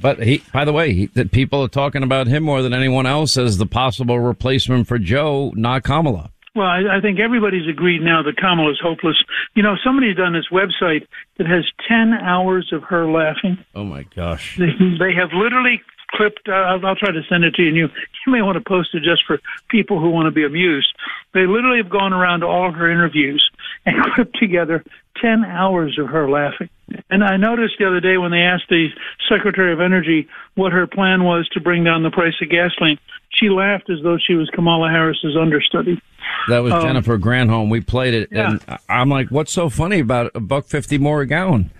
But 0.00 0.22
he, 0.22 0.42
by 0.52 0.64
the 0.64 0.72
way, 0.72 0.92
he, 0.92 1.06
that 1.06 1.32
people 1.32 1.62
are 1.62 1.68
talking 1.68 2.02
about 2.02 2.26
him 2.26 2.42
more 2.42 2.62
than 2.62 2.72
anyone 2.72 3.06
else 3.06 3.36
as 3.36 3.58
the 3.58 3.66
possible 3.66 4.18
replacement 4.20 4.86
for 4.86 4.98
Joe, 4.98 5.52
not 5.56 5.82
Kamala. 5.82 6.30
Well, 6.54 6.66
I, 6.66 6.98
I 6.98 7.00
think 7.00 7.20
everybody's 7.20 7.68
agreed 7.68 8.02
now 8.02 8.22
that 8.22 8.36
Kamala 8.36 8.72
is 8.72 8.80
hopeless. 8.82 9.16
You 9.54 9.62
know, 9.62 9.76
somebody's 9.84 10.16
done 10.16 10.32
this 10.32 10.48
website 10.52 11.06
that 11.36 11.46
has 11.46 11.64
10 11.88 12.14
hours 12.14 12.72
of 12.72 12.82
her 12.84 13.08
laughing. 13.10 13.58
Oh, 13.74 13.84
my 13.84 14.04
gosh. 14.14 14.56
They, 14.58 14.66
they 14.98 15.14
have 15.14 15.30
literally 15.32 15.80
clipped. 16.10 16.48
Uh, 16.48 16.52
I'll, 16.52 16.86
I'll 16.86 16.96
try 16.96 17.12
to 17.12 17.22
send 17.28 17.44
it 17.44 17.54
to 17.54 17.62
you. 17.62 17.68
And 17.68 17.76
you, 17.76 17.88
you 18.26 18.32
may 18.32 18.42
want 18.42 18.56
to 18.56 18.64
post 18.64 18.90
it 18.94 19.02
just 19.02 19.24
for 19.26 19.38
people 19.68 20.00
who 20.00 20.10
want 20.10 20.26
to 20.26 20.32
be 20.32 20.44
amused. 20.44 20.92
They 21.34 21.46
literally 21.46 21.78
have 21.78 21.90
gone 21.90 22.12
around 22.12 22.40
to 22.40 22.46
all 22.46 22.72
her 22.72 22.90
interviews 22.90 23.48
and 23.88 24.04
clipped 24.14 24.38
together 24.38 24.84
10 25.20 25.44
hours 25.44 25.98
of 25.98 26.08
her 26.08 26.28
laughing. 26.30 26.68
And 27.10 27.22
I 27.22 27.36
noticed 27.36 27.74
the 27.78 27.86
other 27.86 28.00
day 28.00 28.18
when 28.18 28.30
they 28.30 28.40
asked 28.40 28.68
the 28.68 28.88
Secretary 29.28 29.72
of 29.72 29.80
Energy 29.80 30.28
what 30.54 30.72
her 30.72 30.86
plan 30.86 31.24
was 31.24 31.48
to 31.50 31.60
bring 31.60 31.84
down 31.84 32.02
the 32.02 32.10
price 32.10 32.34
of 32.40 32.48
gasoline, 32.48 32.98
she 33.30 33.50
laughed 33.50 33.90
as 33.90 33.98
though 34.02 34.16
she 34.18 34.34
was 34.34 34.48
Kamala 34.50 34.88
Harris's 34.88 35.36
understudy. 35.36 36.00
That 36.48 36.60
was 36.60 36.72
um, 36.72 36.82
Jennifer 36.82 37.18
Granholm. 37.18 37.70
We 37.70 37.80
played 37.80 38.14
it, 38.14 38.28
yeah. 38.32 38.50
and 38.50 38.78
I'm 38.88 39.10
like, 39.10 39.28
"What's 39.28 39.52
so 39.52 39.68
funny 39.68 40.00
about 40.00 40.30
a 40.34 40.40
buck 40.40 40.66
fifty 40.66 40.98
more 40.98 41.20
a 41.20 41.26
gallon?" 41.26 41.70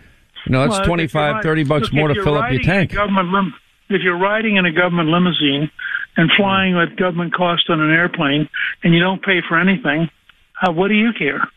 You 0.47 0.53
know, 0.53 0.65
it's 0.65 0.79
well, 0.79 0.85
25, 0.87 1.43
30 1.43 1.65
bucks 1.65 1.93
more 1.93 2.09
to 2.09 2.23
fill 2.23 2.37
up 2.37 2.51
your 2.51 2.63
tank. 2.63 2.93
Government 2.93 3.55
if 3.91 4.03
you're 4.03 4.19
riding 4.19 4.57
in 4.57 4.67
a 4.67 4.73
government 4.73 5.09
limousine 5.09 5.71
and 6.17 6.31
flying 6.37 6.77
at 6.77 6.97
government 6.97 7.35
cost 7.35 7.71
on 7.71 7.81
an 7.81 7.91
airplane 7.91 8.49
and 8.83 8.95
you 8.95 9.01
don't 9.01 9.23
pay 9.23 9.41
for 9.47 9.59
anything, 9.59 10.11
uh, 10.63 10.73
what 10.73 10.89
do 10.89 10.95
you 10.95 11.13
care? 11.13 11.49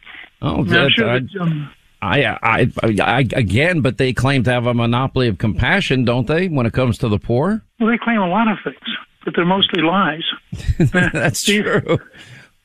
Oh, 0.42 0.64
that, 0.66 0.92
sure 0.92 1.10
I, 1.10 1.20
that, 1.20 1.42
um, 1.42 1.70
I, 2.02 2.26
I, 2.26 2.72
I, 2.84 3.20
again, 3.34 3.82
but 3.82 3.98
they 3.98 4.12
claim 4.12 4.44
to 4.44 4.52
have 4.52 4.66
a 4.66 4.74
monopoly 4.74 5.28
of 5.28 5.38
compassion, 5.38 6.04
don't 6.04 6.26
they, 6.26 6.48
when 6.48 6.66
it 6.66 6.74
comes 6.74 6.98
to 7.00 7.10
the 7.10 7.20
poor? 7.20 7.64
Well, 7.80 7.90
they 7.90 7.98
claim 7.98 8.20
a 8.20 8.28
lot 8.28 8.48
of 8.52 8.58
things, 8.64 8.98
but 9.24 9.36
they're 9.36 9.46
mostly 9.46 9.84
lies. 9.84 10.24
That's 10.80 11.44
true. 11.44 12.00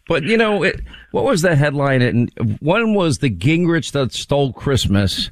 But 0.09 0.23
you 0.23 0.37
know, 0.37 0.63
it, 0.63 0.81
what 1.11 1.25
was 1.25 1.43
the 1.43 1.55
headline? 1.55 2.01
And 2.01 2.31
one 2.61 2.95
was 2.95 3.19
the 3.19 3.31
Gingrich 3.31 3.93
that 3.93 4.13
stole 4.13 4.53
Christmas. 4.53 5.31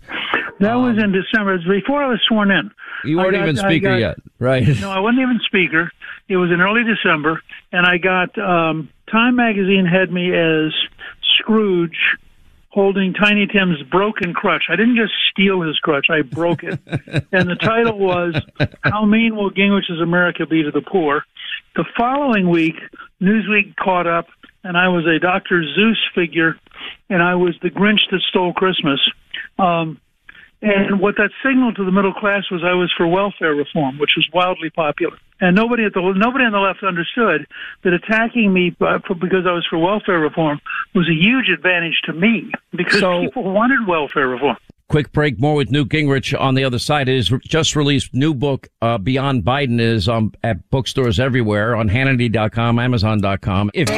That 0.61 0.75
um, 0.75 0.83
was 0.83 1.03
in 1.03 1.13
December. 1.13 1.55
It 1.55 1.67
was 1.67 1.81
before 1.81 2.03
I 2.03 2.09
was 2.09 2.21
sworn 2.29 2.51
in. 2.51 2.71
You 3.05 3.19
weren't 3.19 3.33
got, 3.33 3.43
even 3.43 3.57
speaker 3.57 3.91
got, 3.91 4.01
yet, 4.01 4.17
right? 4.39 4.67
No, 4.81 4.91
I 4.91 4.99
wasn't 4.99 5.23
even 5.23 5.41
speaker. 5.47 5.91
It 6.29 6.37
was 6.37 6.51
in 6.51 6.61
early 6.61 6.83
December, 6.85 7.43
and 7.73 7.87
I 7.87 7.99
got 7.99 8.37
um, 8.39 8.89
Time 9.11 9.37
Magazine 9.37 9.87
had 9.87 10.11
me 10.11 10.35
as 10.35 10.73
Scrooge 11.39 12.17
holding 12.75 13.15
Tiny 13.15 13.47
Tim's 13.47 13.81
broken 13.85 14.35
crutch. 14.35 14.65
I 14.69 14.75
didn't 14.75 14.97
just 14.97 15.13
steal 15.31 15.63
his 15.63 15.79
crutch; 15.79 16.07
I 16.11 16.23
broke 16.23 16.65
it. 16.65 16.81
and 17.33 17.49
the 17.49 17.55
title 17.55 17.99
was 17.99 18.35
"How 18.83 19.05
Mean 19.07 19.37
Will 19.37 19.51
Gingrich's 19.51 20.01
America 20.03 20.45
Be 20.45 20.65
to 20.65 20.73
the 20.73 20.83
Poor?" 20.83 21.25
The 21.77 21.85
following 21.97 22.51
week, 22.51 22.75
Newsweek 23.23 23.77
caught 23.77 24.09
up, 24.09 24.27
and 24.65 24.77
I 24.77 24.89
was 24.89 25.07
a 25.07 25.21
Dr. 25.21 25.63
Seuss 25.63 25.97
figure, 26.15 26.57
and 27.09 27.23
I 27.23 27.37
was 27.37 27.55
the 27.63 27.71
Grinch 27.71 28.01
that 28.11 28.21
stole 28.29 28.53
Christmas. 28.53 29.01
Um, 29.59 30.01
and 30.65 31.01
what 31.01 31.17
that 31.17 31.31
signaled 31.45 31.77
to 31.77 31.85
the 31.85 31.93
middle 31.93 32.13
class 32.13 32.45
was 32.51 32.63
I 32.65 32.73
was 32.73 32.93
for 32.97 33.07
welfare 33.07 33.55
reform, 33.55 33.99
which 33.99 34.13
was 34.17 34.27
wildly 34.33 34.71
popular. 34.71 35.17
And 35.41 35.55
nobody 35.55 35.85
at 35.85 35.93
the 35.93 36.01
nobody 36.17 36.45
on 36.45 36.53
the 36.53 36.59
left 36.59 36.83
understood 36.83 37.47
that 37.83 37.93
attacking 37.93 38.53
me 38.53 38.71
because 38.71 39.47
I 39.47 39.53
was 39.53 39.67
for 39.69 39.79
welfare 39.79 40.19
reform 40.19 40.61
was 40.95 41.09
a 41.09 41.15
huge 41.15 41.49
advantage 41.49 42.01
to 42.05 42.13
me 42.13 42.51
because 42.73 43.01
so, 43.01 43.23
people 43.23 43.53
wanted 43.53 43.87
welfare 43.87 44.29
reform. 44.29 44.57
Quick 44.89 45.13
break. 45.13 45.41
More 45.41 45.55
with 45.55 45.71
Newt 45.71 45.89
Gingrich 45.89 46.39
on 46.39 46.55
the 46.55 46.65
other 46.65 46.79
side. 46.79 47.09
It 47.09 47.17
is 47.17 47.33
just 47.43 47.75
released 47.75 48.15
new 48.15 48.33
book 48.33 48.69
uh, 48.81 48.99
Beyond 48.99 49.43
Biden 49.43 49.81
is 49.81 50.09
on 50.09 50.33
at 50.43 50.71
bookstores 50.71 51.19
everywhere 51.19 51.75
on 51.75 51.89
Hannity.com, 51.89 52.79
Amazon.com. 52.79 53.71
If 53.75 53.89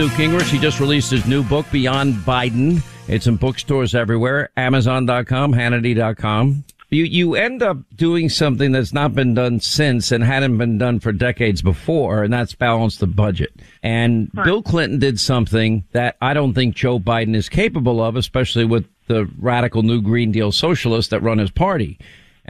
Newt 0.00 0.12
Gingrich. 0.12 0.50
He 0.50 0.58
just 0.58 0.80
released 0.80 1.10
his 1.10 1.26
new 1.26 1.42
book, 1.42 1.66
Beyond 1.70 2.14
Biden. 2.14 2.82
It's 3.06 3.26
in 3.26 3.36
bookstores 3.36 3.94
everywhere, 3.94 4.48
Amazon.com, 4.56 5.52
Hannity.com. 5.52 6.64
You, 6.88 7.04
you 7.04 7.34
end 7.34 7.62
up 7.62 7.76
doing 7.96 8.30
something 8.30 8.72
that's 8.72 8.94
not 8.94 9.14
been 9.14 9.34
done 9.34 9.60
since 9.60 10.10
and 10.10 10.24
hadn't 10.24 10.56
been 10.56 10.78
done 10.78 11.00
for 11.00 11.12
decades 11.12 11.60
before, 11.60 12.22
and 12.22 12.32
that's 12.32 12.54
balance 12.54 12.96
the 12.96 13.06
budget. 13.06 13.52
And 13.82 14.30
right. 14.32 14.46
Bill 14.46 14.62
Clinton 14.62 15.00
did 15.00 15.20
something 15.20 15.84
that 15.92 16.16
I 16.22 16.32
don't 16.32 16.54
think 16.54 16.76
Joe 16.76 16.98
Biden 16.98 17.36
is 17.36 17.50
capable 17.50 18.02
of, 18.02 18.16
especially 18.16 18.64
with 18.64 18.86
the 19.06 19.28
radical 19.38 19.82
new 19.82 20.00
Green 20.00 20.32
Deal 20.32 20.50
socialists 20.50 21.10
that 21.10 21.20
run 21.20 21.36
his 21.36 21.50
party 21.50 21.98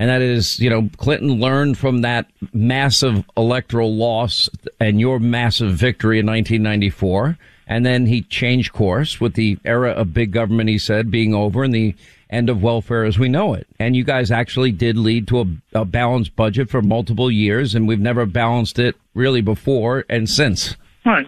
and 0.00 0.08
that 0.08 0.22
is, 0.22 0.58
you 0.58 0.70
know, 0.70 0.88
Clinton 0.96 1.40
learned 1.40 1.76
from 1.76 2.00
that 2.00 2.26
massive 2.54 3.22
electoral 3.36 3.94
loss 3.94 4.48
and 4.80 4.98
your 4.98 5.20
massive 5.20 5.74
victory 5.74 6.18
in 6.18 6.24
1994. 6.24 7.36
And 7.66 7.84
then 7.84 8.06
he 8.06 8.22
changed 8.22 8.72
course 8.72 9.20
with 9.20 9.34
the 9.34 9.58
era 9.62 9.90
of 9.90 10.14
big 10.14 10.32
government, 10.32 10.70
he 10.70 10.78
said, 10.78 11.10
being 11.10 11.34
over 11.34 11.62
and 11.62 11.74
the 11.74 11.94
end 12.30 12.48
of 12.48 12.62
welfare 12.62 13.04
as 13.04 13.18
we 13.18 13.28
know 13.28 13.52
it. 13.52 13.66
And 13.78 13.94
you 13.94 14.02
guys 14.02 14.30
actually 14.30 14.72
did 14.72 14.96
lead 14.96 15.28
to 15.28 15.40
a, 15.40 15.80
a 15.80 15.84
balanced 15.84 16.34
budget 16.34 16.70
for 16.70 16.80
multiple 16.80 17.30
years, 17.30 17.74
and 17.74 17.86
we've 17.86 18.00
never 18.00 18.24
balanced 18.24 18.78
it 18.78 18.96
really 19.12 19.42
before 19.42 20.06
and 20.08 20.30
since. 20.30 20.76
Right. 21.04 21.26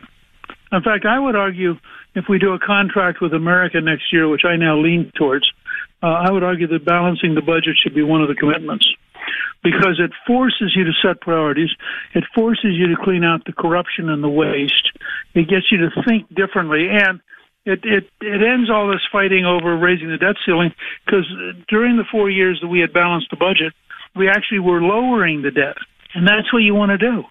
In 0.73 0.83
fact, 0.83 1.05
I 1.05 1.19
would 1.19 1.37
argue 1.37 1.77
if 2.15 2.25
we 2.27 2.39
do 2.39 2.55
a 2.55 2.59
contract 2.59 3.21
with 3.21 3.35
America 3.35 3.83
next 3.83 4.15
year, 4.15 4.29
which 4.29 4.47
I 4.47 4.57
now 4.57 4.79
lean 4.79 5.13
towards, 5.15 5.53
uh, 6.03 6.07
I 6.07 6.31
would 6.31 6.43
argue 6.43 6.67
that 6.69 6.85
balancing 6.85 7.35
the 7.35 7.43
budget 7.43 7.77
should 7.83 7.95
be 7.95 8.03
one 8.03 8.23
of 8.23 8.29
the 8.29 8.35
commitments 8.35 8.89
because 9.63 10.01
it 10.03 10.11
forces 10.27 10.73
you 10.75 10.85
to 10.85 10.93
set 11.01 11.21
priorities. 11.21 11.71
It 12.15 12.25
forces 12.35 12.75
you 12.75 12.89
to 12.89 12.97
clean 13.03 13.25
out 13.25 13.45
the 13.47 13.53
corruption 13.53 14.09
and 14.09 14.23
the 14.23 14.29
waste. 14.29 14.91
It 15.35 15.49
gets 15.49 15.71
you 15.71 15.79
to 15.79 15.91
think 16.07 16.29
differently. 16.35 16.89
And 16.91 17.21
it, 17.65 17.81
it, 17.85 18.11
it 18.21 18.43
ends 18.43 18.69
all 18.71 18.89
this 18.89 19.07
fighting 19.13 19.47
over 19.47 19.77
raising 19.77 20.11
the 20.11 20.19
debt 20.19 20.35
ceiling 20.45 20.75
because 21.07 21.27
during 21.69 21.97
the 21.97 22.05
four 22.11 22.29
years 22.29 22.59
that 22.61 22.69
we 22.69 22.81
had 22.81 22.93
balanced 22.93 23.31
the 23.31 23.37
budget, 23.37 23.73
we 24.17 24.29
actually 24.29 24.59
were 24.59 24.83
lowering 24.83 25.43
the 25.43 25.53
debt. 25.53 25.77
And 26.15 26.27
that's 26.27 26.53
what 26.53 26.61
you 26.61 26.75
want 26.75 26.91
to 26.91 26.99
do. 26.99 27.23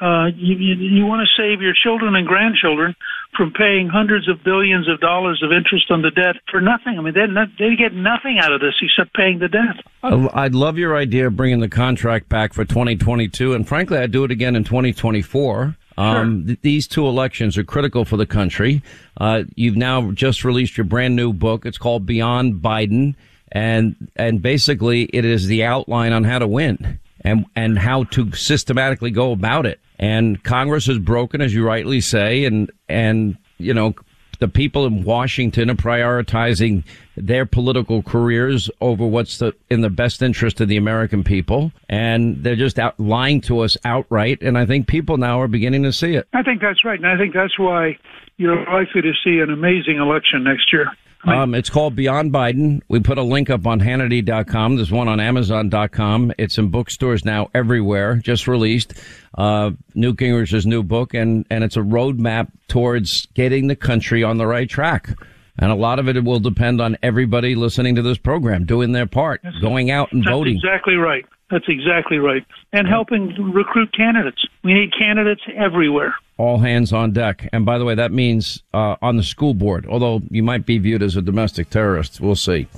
Uh, 0.00 0.26
you, 0.36 0.56
you, 0.56 0.74
you 0.74 1.06
want 1.06 1.26
to 1.26 1.42
save 1.42 1.60
your 1.60 1.74
children 1.74 2.14
and 2.14 2.26
grandchildren 2.26 2.94
from 3.36 3.52
paying 3.52 3.88
hundreds 3.88 4.28
of 4.28 4.42
billions 4.42 4.88
of 4.88 5.00
dollars 5.00 5.42
of 5.42 5.52
interest 5.52 5.90
on 5.90 6.02
the 6.02 6.10
debt 6.10 6.36
for 6.50 6.60
nothing. 6.60 6.98
I 6.98 7.02
mean, 7.02 7.14
they 7.14 7.26
they 7.58 7.76
get 7.76 7.94
nothing 7.94 8.38
out 8.38 8.52
of 8.52 8.60
this 8.60 8.74
except 8.82 9.14
paying 9.14 9.38
the 9.38 9.48
debt. 9.48 9.84
I'd 10.02 10.54
love 10.54 10.78
your 10.78 10.96
idea 10.96 11.28
of 11.28 11.36
bringing 11.36 11.60
the 11.60 11.68
contract 11.68 12.28
back 12.28 12.52
for 12.52 12.64
2022, 12.64 13.54
and 13.54 13.66
frankly, 13.66 13.98
I'd 13.98 14.10
do 14.10 14.24
it 14.24 14.30
again 14.30 14.56
in 14.56 14.64
2024. 14.64 15.76
Um, 15.96 16.46
th- 16.46 16.58
these 16.62 16.88
two 16.88 17.06
elections 17.06 17.58
are 17.58 17.64
critical 17.64 18.04
for 18.04 18.16
the 18.16 18.26
country. 18.26 18.82
Uh, 19.18 19.44
you've 19.54 19.76
now 19.76 20.12
just 20.12 20.44
released 20.44 20.76
your 20.76 20.84
brand 20.84 21.14
new 21.14 21.32
book. 21.32 21.66
It's 21.66 21.78
called 21.78 22.06
Beyond 22.06 22.54
Biden, 22.62 23.14
and 23.52 24.10
and 24.16 24.42
basically 24.42 25.04
it 25.04 25.24
is 25.24 25.46
the 25.46 25.64
outline 25.64 26.12
on 26.12 26.24
how 26.24 26.38
to 26.38 26.46
win 26.46 26.98
and 27.22 27.46
and 27.56 27.78
how 27.78 28.04
to 28.04 28.32
systematically 28.32 29.10
go 29.10 29.32
about 29.32 29.66
it. 29.66 29.80
And 29.98 30.42
Congress 30.42 30.88
is 30.88 30.98
broken, 30.98 31.40
as 31.40 31.54
you 31.54 31.64
rightly 31.64 32.00
say, 32.00 32.44
and 32.44 32.70
and 32.88 33.36
you 33.58 33.74
know 33.74 33.94
the 34.40 34.48
people 34.48 34.86
in 34.86 35.04
Washington 35.04 35.70
are 35.70 35.74
prioritizing 35.74 36.82
their 37.16 37.46
political 37.46 38.02
careers 38.02 38.70
over 38.80 39.06
what's 39.06 39.38
the, 39.38 39.54
in 39.68 39.82
the 39.82 39.90
best 39.90 40.22
interest 40.22 40.60
of 40.60 40.68
the 40.68 40.78
American 40.78 41.22
people. 41.22 41.70
And 41.88 42.42
they're 42.42 42.56
just 42.56 42.78
out 42.78 42.98
lying 42.98 43.42
to 43.42 43.60
us 43.60 43.76
outright. 43.84 44.42
And 44.42 44.56
I 44.56 44.64
think 44.66 44.86
people 44.86 45.18
now 45.18 45.40
are 45.40 45.48
beginning 45.48 45.82
to 45.84 45.92
see 45.92 46.14
it. 46.14 46.26
I 46.32 46.42
think 46.42 46.62
that's 46.62 46.84
right. 46.84 46.98
And 46.98 47.06
I 47.06 47.18
think 47.18 47.34
that's 47.34 47.58
why 47.58 47.98
you're 48.38 48.64
likely 48.64 49.02
to 49.02 49.12
see 49.22 49.40
an 49.40 49.50
amazing 49.50 49.98
election 49.98 50.42
next 50.42 50.72
year. 50.72 50.86
Um, 51.24 51.54
it's 51.54 51.68
called 51.68 51.94
Beyond 51.96 52.32
Biden. 52.32 52.80
We 52.88 53.00
put 53.00 53.18
a 53.18 53.22
link 53.22 53.50
up 53.50 53.66
on 53.66 53.78
Hannity.com. 53.80 54.76
There's 54.76 54.90
one 54.90 55.06
on 55.06 55.20
Amazon.com. 55.20 56.32
It's 56.38 56.56
in 56.56 56.70
bookstores 56.70 57.24
now 57.24 57.50
everywhere. 57.54 58.16
Just 58.16 58.48
released. 58.48 58.94
Uh, 59.36 59.72
Newt 59.94 60.16
Gingrich's 60.16 60.66
new 60.66 60.82
book, 60.82 61.12
and 61.14 61.44
and 61.50 61.62
it's 61.62 61.76
a 61.76 61.80
roadmap 61.80 62.48
towards 62.68 63.26
getting 63.34 63.66
the 63.66 63.76
country 63.76 64.24
on 64.24 64.38
the 64.38 64.46
right 64.46 64.68
track. 64.68 65.10
And 65.58 65.70
a 65.70 65.74
lot 65.74 65.98
of 65.98 66.08
it 66.08 66.24
will 66.24 66.40
depend 66.40 66.80
on 66.80 66.96
everybody 67.02 67.54
listening 67.54 67.94
to 67.96 68.02
this 68.02 68.16
program 68.16 68.64
doing 68.64 68.92
their 68.92 69.06
part, 69.06 69.42
going 69.60 69.90
out 69.90 70.10
and 70.12 70.22
That's 70.22 70.30
voting. 70.32 70.56
exactly 70.56 70.94
right. 70.94 71.26
That's 71.50 71.68
exactly 71.68 72.18
right. 72.18 72.44
And 72.72 72.86
helping 72.86 73.34
recruit 73.52 73.92
candidates. 73.92 74.46
We 74.62 74.72
need 74.72 74.92
candidates 74.96 75.42
everywhere. 75.56 76.14
All 76.38 76.58
hands 76.58 76.92
on 76.92 77.12
deck. 77.12 77.48
And 77.52 77.66
by 77.66 77.76
the 77.76 77.84
way, 77.84 77.94
that 77.96 78.12
means 78.12 78.62
uh, 78.72 78.96
on 79.02 79.16
the 79.16 79.22
school 79.22 79.52
board, 79.52 79.86
although 79.86 80.22
you 80.30 80.42
might 80.42 80.64
be 80.64 80.78
viewed 80.78 81.02
as 81.02 81.16
a 81.16 81.22
domestic 81.22 81.68
terrorist. 81.68 82.20
We'll 82.20 82.36
see. 82.36 82.68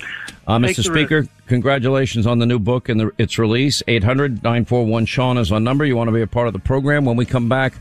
Uh, 0.47 0.59
Mr. 0.59 0.83
Speaker, 0.83 1.29
congratulations 1.47 2.27
on 2.27 2.39
the 2.39 2.47
new 2.47 2.59
book 2.59 2.89
and 2.89 2.99
the, 2.99 3.13
its 3.19 3.39
release. 3.39 3.83
800 3.87 4.43
941 4.43 5.07
Sean 5.07 5.39
is 5.39 5.53
our 5.53 5.61
number. 5.61 5.85
You 5.85 5.97
want 5.97 6.09
to 6.09 6.13
be 6.13 6.23
a 6.23 6.27
part 6.27 6.47
of 6.47 6.55
the 6.55 6.59
program. 6.59 7.05
When 7.05 7.17
we 7.17 7.27
come 7.27 7.49
back, 7.49 7.75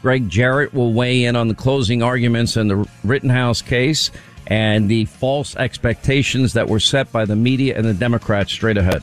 Gregg 0.00 0.28
Jarrett 0.28 0.72
will 0.72 0.92
weigh 0.92 1.24
in 1.24 1.34
on 1.34 1.48
the 1.48 1.54
closing 1.54 2.02
arguments 2.02 2.56
in 2.56 2.68
the 2.68 2.88
Rittenhouse 3.02 3.62
case 3.62 4.12
and 4.46 4.88
the 4.88 5.06
false 5.06 5.56
expectations 5.56 6.52
that 6.52 6.68
were 6.68 6.78
set 6.78 7.10
by 7.10 7.24
the 7.24 7.34
media 7.34 7.76
and 7.76 7.84
the 7.84 7.94
Democrats 7.94 8.52
straight 8.52 8.76
ahead. 8.76 9.02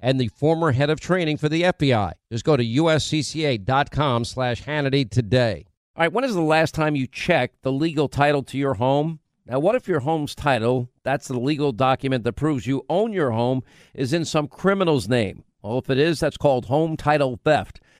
and 0.00 0.20
the 0.20 0.28
former 0.28 0.72
head 0.72 0.90
of 0.90 1.00
training 1.00 1.36
for 1.36 1.48
the 1.48 1.62
FBI. 1.62 2.12
Just 2.30 2.44
go 2.44 2.56
to 2.56 2.64
uscca.com 2.64 4.24
slash 4.24 4.64
Hannity 4.64 5.08
today. 5.08 5.66
All 5.96 6.02
right, 6.02 6.12
when 6.12 6.24
is 6.24 6.34
the 6.34 6.40
last 6.40 6.74
time 6.74 6.96
you 6.96 7.06
checked 7.06 7.62
the 7.62 7.72
legal 7.72 8.08
title 8.08 8.42
to 8.44 8.58
your 8.58 8.74
home? 8.74 9.20
Now, 9.46 9.58
what 9.58 9.74
if 9.74 9.88
your 9.88 10.00
home's 10.00 10.34
title, 10.34 10.88
that's 11.02 11.28
the 11.28 11.38
legal 11.38 11.72
document 11.72 12.24
that 12.24 12.34
proves 12.34 12.66
you 12.66 12.86
own 12.88 13.12
your 13.12 13.32
home, 13.32 13.62
is 13.94 14.12
in 14.12 14.24
some 14.24 14.46
criminal's 14.46 15.08
name? 15.08 15.44
Well, 15.62 15.78
if 15.78 15.90
it 15.90 15.98
is, 15.98 16.20
that's 16.20 16.36
called 16.36 16.66
home 16.66 16.96
title 16.96 17.38
theft. 17.44 17.80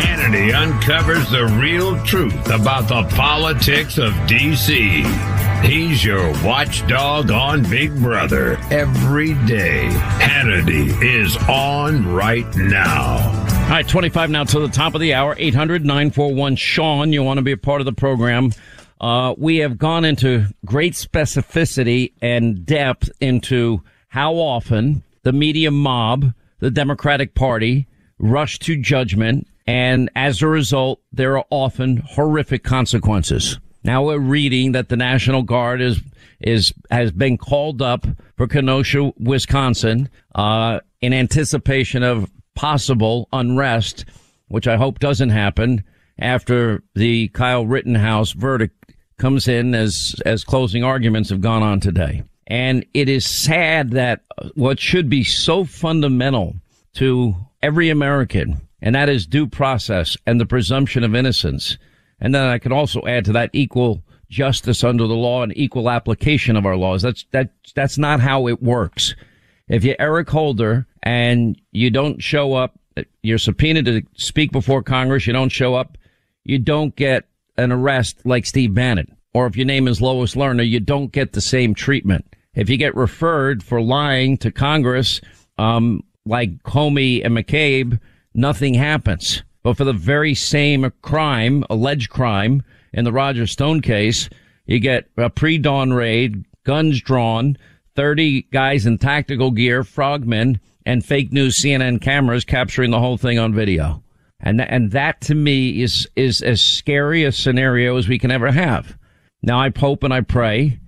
Hannity 0.00 0.54
uncovers 0.54 1.30
the 1.30 1.46
real 1.60 2.02
truth 2.04 2.50
about 2.50 2.88
the 2.88 3.02
politics 3.14 3.98
of 3.98 4.14
D.C. 4.26 5.02
He's 5.62 6.02
your 6.02 6.32
watchdog 6.42 7.30
on 7.30 7.62
Big 7.68 7.94
Brother 8.00 8.56
every 8.70 9.34
day. 9.46 9.88
Hannity 10.18 11.02
is 11.02 11.36
on 11.48 12.10
right 12.12 12.46
now. 12.56 13.18
All 13.64 13.68
right, 13.68 13.86
25 13.86 14.30
now 14.30 14.44
to 14.44 14.58
the 14.58 14.68
top 14.68 14.94
of 14.94 15.02
the 15.02 15.12
hour, 15.14 15.36
800 15.38 15.84
941 15.84 16.56
Sean. 16.56 17.12
You 17.12 17.22
want 17.22 17.38
to 17.38 17.42
be 17.42 17.52
a 17.52 17.58
part 17.58 17.82
of 17.82 17.84
the 17.84 17.92
program. 17.92 18.52
Uh, 19.00 19.34
we 19.36 19.58
have 19.58 19.76
gone 19.76 20.04
into 20.04 20.46
great 20.64 20.94
specificity 20.94 22.14
and 22.22 22.64
depth 22.64 23.10
into 23.20 23.82
how 24.08 24.34
often 24.34 25.02
the 25.22 25.32
media 25.32 25.70
mob, 25.70 26.32
the 26.58 26.70
Democratic 26.70 27.34
Party, 27.34 27.86
rush 28.18 28.58
to 28.60 28.76
judgment. 28.76 29.46
And 29.66 30.10
as 30.16 30.42
a 30.42 30.48
result, 30.48 31.00
there 31.12 31.36
are 31.38 31.44
often 31.50 31.98
horrific 31.98 32.64
consequences. 32.64 33.58
Now 33.82 34.04
we're 34.04 34.18
reading 34.18 34.72
that 34.72 34.88
the 34.88 34.96
National 34.96 35.42
Guard 35.42 35.80
is, 35.80 36.00
is, 36.40 36.72
has 36.90 37.12
been 37.12 37.38
called 37.38 37.80
up 37.80 38.06
for 38.36 38.46
Kenosha, 38.46 39.12
Wisconsin, 39.18 40.08
uh, 40.34 40.80
in 41.00 41.12
anticipation 41.12 42.02
of 42.02 42.30
possible 42.54 43.28
unrest, 43.32 44.04
which 44.48 44.68
I 44.68 44.76
hope 44.76 44.98
doesn't 44.98 45.30
happen 45.30 45.84
after 46.18 46.82
the 46.94 47.28
Kyle 47.28 47.66
Rittenhouse 47.66 48.32
verdict 48.32 48.92
comes 49.18 49.48
in 49.48 49.74
as, 49.74 50.14
as 50.26 50.44
closing 50.44 50.84
arguments 50.84 51.30
have 51.30 51.40
gone 51.40 51.62
on 51.62 51.80
today. 51.80 52.22
And 52.46 52.84
it 52.94 53.08
is 53.08 53.24
sad 53.24 53.92
that 53.92 54.22
what 54.54 54.80
should 54.80 55.08
be 55.08 55.24
so 55.24 55.64
fundamental 55.64 56.56
to 56.94 57.34
every 57.62 57.90
American, 57.90 58.60
and 58.82 58.94
that 58.94 59.08
is 59.08 59.26
due 59.26 59.46
process 59.46 60.16
and 60.26 60.40
the 60.40 60.46
presumption 60.46 61.04
of 61.04 61.14
innocence. 61.14 61.78
And 62.20 62.34
then 62.34 62.42
I 62.42 62.58
can 62.58 62.72
also 62.72 63.02
add 63.06 63.24
to 63.26 63.32
that 63.32 63.50
equal 63.52 64.02
justice 64.28 64.84
under 64.84 65.06
the 65.06 65.14
law 65.14 65.42
and 65.42 65.56
equal 65.56 65.90
application 65.90 66.56
of 66.56 66.66
our 66.66 66.76
laws. 66.76 67.02
That's, 67.02 67.24
that, 67.32 67.50
that's 67.74 67.98
not 67.98 68.20
how 68.20 68.48
it 68.48 68.62
works. 68.62 69.14
If 69.68 69.84
you're 69.84 69.96
Eric 69.98 70.28
Holder 70.28 70.86
and 71.02 71.60
you 71.72 71.90
don't 71.90 72.22
show 72.22 72.54
up, 72.54 72.78
you're 73.22 73.38
subpoenaed 73.38 73.86
to 73.86 74.02
speak 74.14 74.52
before 74.52 74.82
Congress, 74.82 75.26
you 75.26 75.32
don't 75.32 75.50
show 75.50 75.74
up, 75.74 75.96
you 76.44 76.58
don't 76.58 76.94
get 76.96 77.24
an 77.56 77.72
arrest 77.72 78.24
like 78.24 78.46
Steve 78.46 78.74
Bannon. 78.74 79.16
Or 79.32 79.46
if 79.46 79.56
your 79.56 79.66
name 79.66 79.86
is 79.86 80.00
Lois 80.00 80.34
Lerner, 80.34 80.68
you 80.68 80.80
don't 80.80 81.12
get 81.12 81.32
the 81.32 81.40
same 81.40 81.74
treatment. 81.74 82.34
If 82.54 82.68
you 82.68 82.76
get 82.76 82.96
referred 82.96 83.62
for 83.62 83.80
lying 83.80 84.36
to 84.38 84.50
Congress, 84.50 85.20
um, 85.56 86.02
like 86.26 86.62
Comey 86.64 87.24
and 87.24 87.36
McCabe, 87.36 88.00
nothing 88.34 88.74
happens. 88.74 89.42
But 89.62 89.76
for 89.76 89.84
the 89.84 89.92
very 89.92 90.34
same 90.34 90.90
crime, 91.02 91.64
alleged 91.68 92.10
crime, 92.10 92.62
in 92.92 93.04
the 93.04 93.12
Roger 93.12 93.46
Stone 93.46 93.82
case, 93.82 94.28
you 94.66 94.78
get 94.78 95.08
a 95.16 95.30
pre-dawn 95.30 95.92
raid, 95.92 96.44
guns 96.64 97.00
drawn, 97.00 97.56
30 97.96 98.42
guys 98.52 98.86
in 98.86 98.98
tactical 98.98 99.50
gear, 99.50 99.84
frogmen, 99.84 100.60
and 100.86 101.04
fake 101.04 101.32
news 101.32 101.62
CNN 101.62 102.00
cameras 102.00 102.44
capturing 102.44 102.90
the 102.90 103.00
whole 103.00 103.16
thing 103.16 103.38
on 103.38 103.54
video. 103.54 104.02
And, 104.40 104.60
and 104.60 104.92
that 104.92 105.20
to 105.22 105.34
me 105.34 105.82
is, 105.82 106.08
is 106.16 106.40
as 106.40 106.62
scary 106.62 107.24
a 107.24 107.32
scenario 107.32 107.96
as 107.96 108.08
we 108.08 108.18
can 108.18 108.30
ever 108.30 108.50
have. 108.50 108.96
Now 109.42 109.60
I 109.60 109.70
hope 109.76 110.02
and 110.02 110.14
I 110.14 110.22
pray 110.22 110.80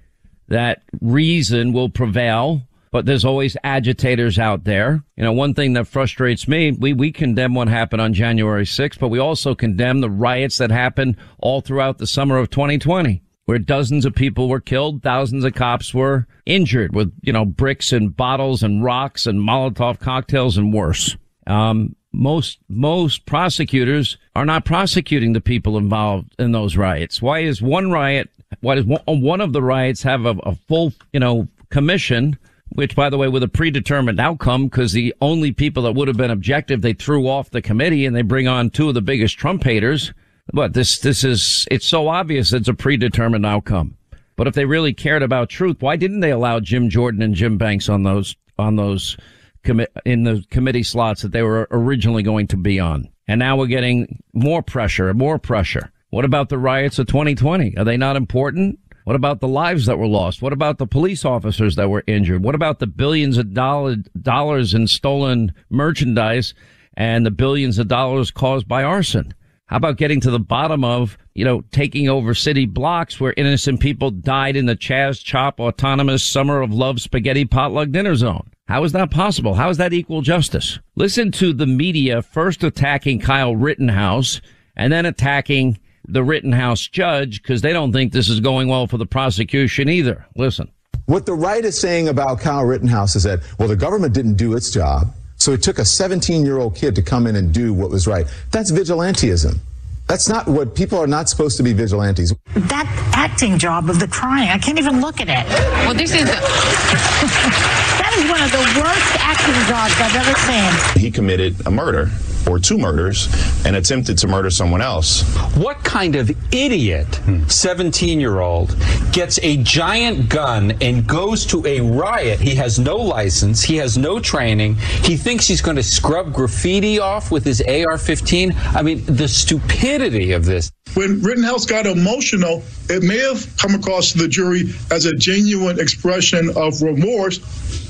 that 0.48 0.82
reason 1.00 1.72
will 1.72 1.90
prevail, 1.90 2.62
but 2.92 3.07
there's 3.07 3.24
always 3.24 3.57
agitators 3.64 4.38
out 4.38 4.64
there. 4.64 5.02
You 5.16 5.24
know, 5.24 5.33
one 5.33 5.55
thing 5.55 5.72
that 5.72 5.88
frustrates 5.88 6.46
me, 6.46 6.70
we, 6.70 6.92
we 6.92 7.11
condemn 7.11 7.55
what 7.55 7.66
happened 7.66 8.02
on 8.02 8.12
January 8.12 8.64
6th, 8.64 8.98
but 9.00 9.09
we 9.09 9.18
also 9.18 9.55
condemn 9.55 10.00
the 10.00 10.11
riots 10.11 10.59
that 10.59 10.70
happened 10.70 11.16
all 11.38 11.62
throughout 11.62 11.98
the 11.98 12.07
summer 12.07 12.37
of 12.38 12.50
2020 12.50 13.22
where 13.44 13.59
dozens 13.59 14.05
of 14.05 14.14
people 14.14 14.48
were 14.48 14.61
killed, 14.61 15.02
thousands 15.02 15.44
of 15.44 15.55
cops 15.55 15.92
were 15.92 16.26
injured 16.46 16.94
with, 16.94 17.12
you 17.22 17.33
know, 17.33 17.44
bricks 17.44 17.92
and 17.92 18.16
bottles 18.16 18.62
and 18.62 18.85
rocks 18.85 19.26
and 19.26 19.40
Molotov 19.40 19.98
cocktails 19.98 20.57
and 20.57 20.72
worse. 20.72 21.16
Um, 21.46 21.96
most, 22.12 22.59
most 22.68 23.26
prosecutors 23.26 24.16
are 24.37 24.44
not 24.44 24.64
prosecuting 24.64 25.33
the 25.33 25.40
people 25.40 25.76
involved 25.76 26.35
in 26.38 26.52
those 26.52 26.76
riots. 26.76 27.20
Why 27.20 27.40
is 27.40 27.61
one 27.61 27.90
riot, 27.90 28.31
why 28.61 28.76
does 28.76 28.85
one, 28.85 29.40
of 29.40 29.52
the 29.52 29.62
riots 29.62 30.02
have 30.02 30.24
a, 30.24 30.37
a 30.44 30.55
full, 30.55 30.92
you 31.12 31.18
know, 31.18 31.48
commission 31.70 32.38
which 32.74 32.96
by 32.96 33.11
the 33.11 33.18
way, 33.18 33.28
with 33.28 33.42
a 33.42 33.48
predetermined 33.48 34.20
outcome, 34.20 34.64
because 34.64 34.92
the 34.92 35.14
only 35.20 35.52
people 35.52 35.82
that 35.85 35.92
would 35.92 36.08
have 36.08 36.16
been 36.16 36.30
objective, 36.30 36.82
they 36.82 36.92
threw 36.92 37.28
off 37.28 37.50
the 37.50 37.62
committee 37.62 38.06
and 38.06 38.14
they 38.14 38.22
bring 38.22 38.48
on 38.48 38.70
two 38.70 38.88
of 38.88 38.94
the 38.94 39.02
biggest 39.02 39.38
Trump 39.38 39.64
haters. 39.64 40.12
But 40.52 40.74
this, 40.74 40.98
this 40.98 41.24
is, 41.24 41.66
it's 41.70 41.87
so 41.87 42.08
obvious 42.08 42.52
it's 42.52 42.68
a 42.68 42.74
predetermined 42.74 43.46
outcome. 43.46 43.96
But 44.37 44.46
if 44.46 44.54
they 44.54 44.64
really 44.64 44.92
cared 44.92 45.22
about 45.22 45.50
truth, 45.50 45.76
why 45.80 45.96
didn't 45.96 46.20
they 46.20 46.30
allow 46.30 46.61
Jim 46.61 46.88
Jordan 46.88 47.22
and 47.22 47.35
Jim 47.35 47.58
Banks 47.58 47.88
on 47.88 48.02
those, 48.02 48.35
on 48.58 48.76
those 48.76 49.16
commi- 49.64 49.87
in 50.04 50.24
the 50.24 50.44
committee 50.50 50.82
slots 50.82 51.22
that 51.22 51.32
they 51.32 51.42
were 51.42 51.68
originally 51.70 52.22
going 52.22 52.48
to 52.48 52.56
be 52.56 52.80
on? 52.80 53.08
And 53.28 53.38
now 53.38 53.56
we're 53.56 53.66
getting 53.66 54.22
more 54.32 54.62
pressure, 54.62 55.12
more 55.14 55.38
pressure. 55.38 55.92
What 56.11 56.24
about 56.24 56.48
the 56.48 56.58
riots 56.58 56.98
of 56.98 57.06
2020? 57.06 57.76
Are 57.76 57.85
they 57.85 57.96
not 57.96 58.16
important? 58.16 58.78
What 59.05 59.17
about 59.17 59.41
the 59.41 59.49
lives 59.49 59.87
that 59.87 59.99
were 59.99 60.07
lost? 60.07 60.43
What 60.43 60.53
about 60.53 60.79
the 60.79 60.87
police 60.87 61.25
officers 61.25 61.77
that 61.77 61.91
were 61.91 62.05
injured? 62.07 62.43
What 62.45 62.55
about 62.55 62.79
the 62.79 62.87
billions 62.87 63.37
of 63.37 63.53
dollar, 63.53 63.97
dollars 64.21 64.75
in 64.75 64.87
stolen 64.87 65.53
merchandise 65.71 66.55
and 66.95 67.27
the 67.27 67.31
billions 67.31 67.79
of 67.79 67.88
dollars 67.88 68.31
caused 68.31 68.69
by 68.69 68.85
arson? 68.85 69.35
How 69.67 69.77
about 69.77 69.97
getting 69.97 70.21
to 70.21 70.31
the 70.31 70.38
bottom 70.38 70.85
of, 70.85 71.17
you 71.35 71.45
know, 71.45 71.62
taking 71.73 72.09
over 72.09 72.35
city 72.35 72.67
blocks 72.67 73.19
where 73.19 73.35
innocent 73.37 73.81
people 73.81 74.11
died 74.11 74.55
in 74.55 74.67
the 74.67 74.77
Chaz 74.77 75.25
Chop 75.25 75.59
autonomous 75.59 76.23
summer 76.23 76.61
of 76.61 76.75
love 76.75 77.01
spaghetti 77.01 77.45
potluck 77.45 77.91
dinner 77.91 78.15
zone? 78.15 78.51
How 78.69 78.85
is 78.85 78.93
that 78.93 79.11
possible? 79.11 79.55
How 79.55 79.71
is 79.71 79.79
that 79.79 79.93
equal 79.93 80.21
justice? 80.21 80.79
Listen 80.95 81.33
to 81.33 81.53
the 81.53 81.67
media 81.67 82.23
first 82.23 82.62
attacking 82.62 83.21
Kyle 83.21 83.57
Rittenhouse 83.57 84.41
and 84.77 84.93
then 84.93 85.07
attacking 85.07 85.79
the 86.07 86.23
Rittenhouse 86.23 86.87
judge 86.88 87.43
because 87.43 87.62
they 87.62 87.73
don't 87.73 87.93
think 87.93 88.12
this 88.12 88.29
is 88.29 88.41
going 88.41 88.69
well 88.69 88.87
for 88.87 88.99
the 88.99 89.07
prosecution 89.07 89.88
either. 89.88 90.27
Listen. 90.37 90.71
What 91.07 91.27
the 91.27 91.35
right 91.35 91.65
is 91.65 91.79
saying 91.79 92.09
about 92.09 92.41
Kyle 92.41 92.65
Rittenhouse 92.65 93.17
is 93.17 93.25
that, 93.25 93.41
well, 93.59 93.69
the 93.69 93.77
government 93.77 94.15
didn't 94.15 94.35
do 94.35 94.55
its 94.55 94.71
job. 94.71 95.12
So 95.37 95.53
it 95.53 95.62
took 95.62 95.79
a 95.79 95.85
17 95.85 96.45
year 96.45 96.59
old 96.59 96.77
kid 96.77 96.95
to 96.95 97.03
come 97.03 97.27
in 97.27 97.37
and 97.37 97.53
do 97.53 97.75
what 97.75 97.91
was 97.91 98.07
right. 98.07 98.27
That's 98.53 98.71
vigilantism. 98.71 99.59
That's 100.07 100.29
not 100.29 100.47
what 100.47 100.75
people 100.75 100.99
are 100.99 101.07
not 101.07 101.29
supposed 101.29 101.57
to 101.57 101.62
be 101.62 101.73
vigilantes. 101.73 102.35
That 102.55 102.87
acting 103.15 103.59
job 103.59 103.88
of 103.88 103.99
the 103.99 104.09
crying, 104.09 104.51
I 104.51 104.59
can't 104.59 104.79
even 104.79 105.01
look 105.01 105.21
at 105.21 105.29
it. 105.29 105.49
Well, 105.87 105.95
this 105.95 106.12
is. 106.15 106.25
that 106.27 108.12
is 108.19 108.31
one 108.31 108.43
of 108.43 108.53
the 108.53 108.59
worst 108.81 109.17
acting 109.21 109.55
jobs 109.67 109.95
I've 109.99 110.15
ever 110.15 110.35
seen. 110.38 111.03
He 111.03 111.11
committed 111.11 111.67
a 111.67 111.71
murder 111.71 112.11
or 112.48 112.59
two 112.59 112.78
murders 112.78 113.28
and 113.64 113.76
attempted 113.76 114.18
to 114.18 114.28
murder 114.28 114.50
someone 114.50 114.81
else. 114.81 115.22
What 115.57 115.83
kind 115.85 116.16
of 116.16 116.31
idiot 116.52 117.20
17 117.48 118.20
year 118.20 118.40
old 118.40 118.76
gets 119.12 119.38
a 119.42 119.57
giant 119.59 120.28
gun 120.28 120.72
and 120.81 121.07
goes 121.07 121.46
to 121.46 121.64
a 121.66 121.81
riot? 121.81 122.40
He 122.40 122.55
has 122.57 122.78
no 122.78 122.96
license, 122.96 123.62
he 123.62 123.76
has 123.76 123.96
no 123.96 124.20
training, 124.20 124.76
he 125.02 125.16
thinks 125.16 125.46
he's 125.46 125.62
going 125.62 125.76
to 125.76 125.83
scrub 125.83 126.33
graffiti 126.33 126.98
off 126.98 127.31
with 127.31 127.44
his 127.44 127.61
AR 127.62 127.98
15. 127.98 128.55
I 128.74 128.83
mean, 128.83 129.05
the 129.07 129.28
stupidity 129.28 130.33
of 130.33 130.44
this. 130.44 130.70
When 130.94 131.22
Rittenhouse 131.22 131.64
got 131.64 131.87
emotional, 131.87 132.62
it 132.90 133.02
may 133.02 133.18
have 133.18 133.57
come 133.57 133.74
across 133.74 134.12
to 134.12 134.18
the 134.18 134.28
jury 134.28 134.64
as 134.90 135.07
a 135.07 135.14
genuine 135.14 135.81
expression 135.81 136.50
of 136.55 136.83
remorse, 136.83 137.40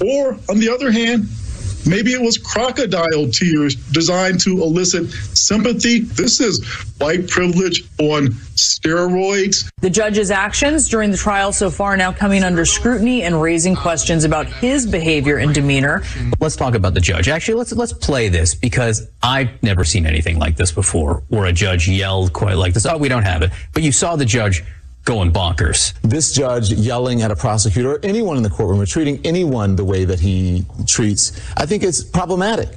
or 0.00 0.38
on 0.48 0.60
the 0.60 0.68
other 0.72 0.92
hand, 0.92 1.26
Maybe 1.86 2.12
it 2.12 2.20
was 2.20 2.38
crocodile 2.38 3.28
tears 3.30 3.74
designed 3.74 4.40
to 4.40 4.62
elicit 4.62 5.10
sympathy. 5.10 6.00
This 6.00 6.40
is 6.40 6.64
white 6.98 7.28
privilege 7.28 7.84
on 7.98 8.28
steroids. 8.54 9.68
The 9.80 9.90
judge's 9.90 10.30
actions 10.30 10.88
during 10.88 11.10
the 11.10 11.16
trial 11.16 11.52
so 11.52 11.70
far 11.70 11.96
now 11.96 12.12
coming 12.12 12.44
under 12.44 12.64
scrutiny 12.64 13.22
and 13.22 13.40
raising 13.40 13.74
questions 13.74 14.24
about 14.24 14.46
his 14.46 14.86
behavior 14.86 15.38
and 15.38 15.54
demeanor. 15.54 16.02
Let's 16.40 16.56
talk 16.56 16.74
about 16.74 16.94
the 16.94 17.00
judge. 17.00 17.28
Actually, 17.28 17.54
let's 17.54 17.72
let's 17.72 17.92
play 17.92 18.28
this 18.28 18.54
because 18.54 19.08
I've 19.22 19.62
never 19.62 19.84
seen 19.84 20.06
anything 20.06 20.38
like 20.38 20.56
this 20.56 20.70
before, 20.70 21.22
where 21.28 21.46
a 21.46 21.52
judge 21.52 21.88
yelled 21.88 22.32
quite 22.32 22.54
like 22.54 22.74
this. 22.74 22.86
Oh, 22.86 22.96
we 22.96 23.08
don't 23.08 23.24
have 23.24 23.42
it. 23.42 23.50
But 23.72 23.82
you 23.82 23.92
saw 23.92 24.16
the 24.16 24.24
judge 24.24 24.62
going 25.04 25.32
bonkers. 25.32 25.94
This 26.02 26.32
judge 26.32 26.72
yelling 26.72 27.22
at 27.22 27.30
a 27.30 27.36
prosecutor, 27.36 27.94
or 27.94 28.00
anyone 28.02 28.36
in 28.36 28.42
the 28.42 28.50
courtroom, 28.50 28.80
or 28.80 28.86
treating 28.86 29.20
anyone 29.24 29.76
the 29.76 29.84
way 29.84 30.04
that 30.04 30.20
he 30.20 30.64
treats, 30.86 31.32
I 31.56 31.66
think 31.66 31.82
it's 31.82 32.02
problematic. 32.02 32.68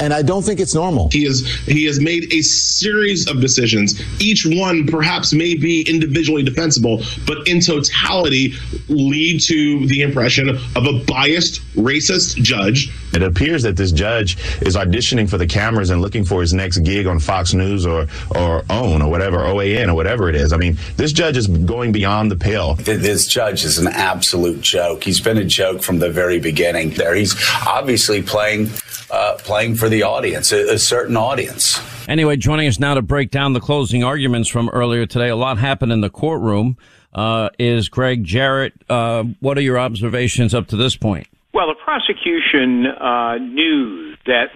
And 0.00 0.12
I 0.12 0.22
don't 0.22 0.42
think 0.42 0.58
it's 0.58 0.74
normal. 0.74 1.10
He 1.10 1.24
has 1.24 1.46
he 1.66 1.84
has 1.84 2.00
made 2.00 2.32
a 2.32 2.42
series 2.42 3.28
of 3.28 3.40
decisions. 3.40 4.00
Each 4.20 4.44
one 4.44 4.86
perhaps 4.86 5.32
may 5.32 5.54
be 5.54 5.82
individually 5.88 6.42
defensible, 6.42 7.02
but 7.26 7.46
in 7.46 7.60
totality 7.60 8.54
lead 8.88 9.40
to 9.42 9.86
the 9.86 10.00
impression 10.00 10.48
of 10.48 10.86
a 10.86 11.04
biased, 11.06 11.60
racist 11.76 12.42
judge. 12.42 12.90
It 13.12 13.22
appears 13.22 13.62
that 13.62 13.76
this 13.76 13.92
judge 13.92 14.38
is 14.62 14.76
auditioning 14.76 15.28
for 15.28 15.38
the 15.38 15.46
cameras 15.46 15.90
and 15.90 16.00
looking 16.00 16.24
for 16.24 16.40
his 16.40 16.52
next 16.52 16.78
gig 16.78 17.06
on 17.06 17.18
Fox 17.18 17.54
News 17.54 17.86
or 17.86 18.06
or 18.34 18.64
OWN 18.70 19.02
or 19.02 19.10
whatever, 19.10 19.38
OAN 19.38 19.88
or 19.88 19.94
whatever 19.94 20.28
it 20.28 20.34
is. 20.34 20.52
I 20.52 20.56
mean, 20.56 20.76
this 20.96 21.12
judge 21.12 21.36
is 21.36 21.46
going 21.46 21.92
beyond 21.92 22.30
the 22.30 22.36
pale. 22.36 22.74
This 22.74 23.26
judge 23.26 23.64
is 23.64 23.78
an 23.78 23.88
absolute 23.88 24.60
joke. 24.60 25.04
He's 25.04 25.20
been 25.20 25.38
a 25.38 25.44
joke 25.44 25.82
from 25.82 25.98
the 25.98 26.10
very 26.10 26.40
beginning. 26.40 26.90
There, 26.90 27.14
he's 27.14 27.34
obviously 27.66 28.22
playing 28.22 28.70
uh, 29.10 29.36
playing 29.38 29.74
for 29.74 29.88
the 29.90 30.02
audience, 30.02 30.52
a, 30.52 30.74
a, 30.74 30.78
certain 30.78 31.18
audience. 31.18 31.78
Anyway, 32.08 32.34
joining 32.34 32.66
us 32.66 32.80
now 32.80 32.94
to 32.94 33.02
break 33.02 33.30
down 33.30 33.52
the 33.52 33.60
closing 33.60 34.02
arguments 34.02 34.48
from 34.48 34.70
earlier 34.70 35.04
today. 35.04 35.28
A 35.28 35.36
lot 35.36 35.58
happened 35.58 35.92
in 35.92 36.00
the 36.00 36.08
courtroom. 36.08 36.78
Uh, 37.12 37.50
is 37.58 37.90
Gregg 37.90 38.24
Jarrett? 38.24 38.72
Uh, 38.88 39.24
what 39.40 39.58
are 39.58 39.60
your 39.60 39.78
observations 39.78 40.54
up 40.54 40.66
to 40.68 40.76
this 40.76 40.96
point? 40.96 41.26
Well, 41.54 41.68
the 41.68 41.74
prosecution 41.74 42.86
uh, 42.86 43.36
knew 43.36 44.14
that 44.24 44.52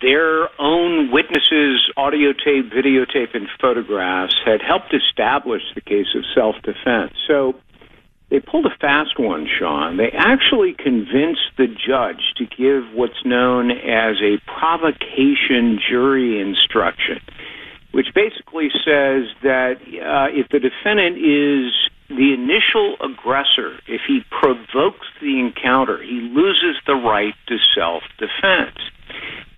their 0.00 0.48
own 0.58 1.10
witnesses' 1.10 1.90
audio 1.96 2.32
tape, 2.32 2.72
videotape, 2.72 3.34
and 3.34 3.48
photographs 3.60 4.34
had 4.46 4.62
helped 4.62 4.94
establish 4.94 5.62
the 5.74 5.82
case 5.82 6.06
of 6.14 6.24
self 6.34 6.56
defense. 6.62 7.12
So 7.26 7.54
they 8.30 8.40
pulled 8.40 8.64
a 8.64 8.74
fast 8.80 9.18
one, 9.18 9.46
Sean. 9.58 9.98
They 9.98 10.10
actually 10.10 10.72
convinced 10.72 11.52
the 11.58 11.66
judge 11.66 12.34
to 12.36 12.46
give 12.46 12.94
what's 12.94 13.24
known 13.26 13.70
as 13.70 14.16
a 14.22 14.38
provocation 14.46 15.78
jury 15.86 16.40
instruction, 16.40 17.20
which 17.92 18.08
basically 18.14 18.70
says 18.84 19.28
that 19.42 19.76
uh, 19.82 20.28
if 20.32 20.48
the 20.48 20.60
defendant 20.60 21.18
is 21.18 21.72
the 22.08 22.32
initial 22.32 22.96
aggressor, 23.00 23.78
if 23.86 24.00
he 24.06 24.20
provokes 24.30 25.06
the 25.20 25.38
encounter, 25.38 26.02
he 26.02 26.20
loses 26.32 26.76
the 26.86 26.94
right 26.94 27.34
to 27.48 27.56
self 27.74 28.02
defense. 28.18 28.78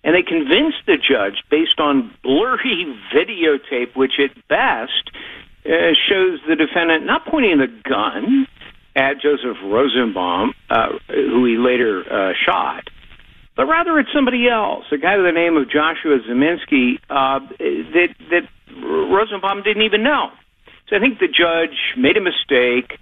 And 0.02 0.14
they 0.14 0.22
convinced 0.22 0.78
the 0.86 0.96
judge, 0.96 1.44
based 1.50 1.78
on 1.78 2.14
blurry 2.22 2.96
videotape, 3.14 3.94
which 3.94 4.18
at 4.18 4.34
best 4.48 5.10
uh, 5.64 5.94
shows 6.08 6.40
the 6.48 6.56
defendant 6.56 7.06
not 7.06 7.26
pointing 7.26 7.58
the 7.58 7.68
gun 7.88 8.46
at 8.96 9.20
Joseph 9.20 9.56
Rosenbaum, 9.62 10.52
uh, 10.70 10.88
who 11.08 11.44
he 11.44 11.56
later 11.56 12.02
uh, 12.10 12.32
shot, 12.44 12.88
but 13.56 13.66
rather 13.66 13.98
at 13.98 14.06
somebody 14.12 14.48
else, 14.48 14.84
a 14.90 14.96
guy 14.96 15.16
by 15.16 15.22
the 15.22 15.32
name 15.32 15.56
of 15.56 15.70
Joshua 15.70 16.18
Ziminski 16.28 16.98
uh, 17.10 17.40
that 17.58 18.14
that 18.30 18.48
Rosenbaum 18.82 19.62
didn't 19.62 19.82
even 19.82 20.02
know. 20.02 20.30
So 20.90 20.96
I 20.96 21.00
think 21.00 21.20
the 21.20 21.29
judge 21.29 21.94
made 21.96 22.16
a 22.16 22.20
mistake. 22.20 22.98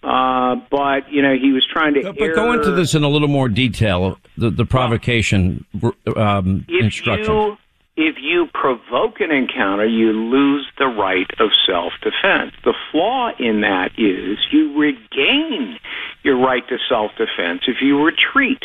Uh, 0.00 0.54
but 0.70 1.10
you 1.10 1.22
know 1.22 1.34
he 1.34 1.50
was 1.50 1.66
trying 1.66 1.94
to. 1.94 2.02
But, 2.04 2.18
but 2.18 2.34
go 2.36 2.52
into 2.52 2.70
this 2.70 2.94
in 2.94 3.02
a 3.02 3.08
little 3.08 3.26
more 3.26 3.48
detail. 3.48 4.16
The, 4.36 4.48
the 4.48 4.64
provocation 4.64 5.64
um, 6.16 6.64
if 6.68 6.84
instruction. 6.84 7.34
You, 7.34 7.56
if 7.98 8.14
you 8.20 8.46
provoke 8.54 9.20
an 9.20 9.32
encounter, 9.32 9.84
you 9.84 10.12
lose 10.12 10.64
the 10.78 10.86
right 10.86 11.28
of 11.40 11.50
self 11.66 11.92
defense. 12.00 12.52
The 12.64 12.74
flaw 12.92 13.30
in 13.40 13.62
that 13.62 13.90
is 13.98 14.38
you 14.52 14.78
regain 14.78 15.80
your 16.22 16.38
right 16.38 16.62
to 16.68 16.78
self 16.88 17.10
defense 17.18 17.62
if 17.66 17.82
you 17.82 18.00
retreat. 18.00 18.62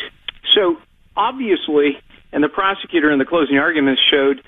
So, 0.54 0.76
obviously, 1.16 1.98
and 2.32 2.44
the 2.44 2.48
prosecutor 2.48 3.10
in 3.10 3.18
the 3.18 3.24
closing 3.24 3.58
arguments 3.58 4.00
showed 4.08 4.40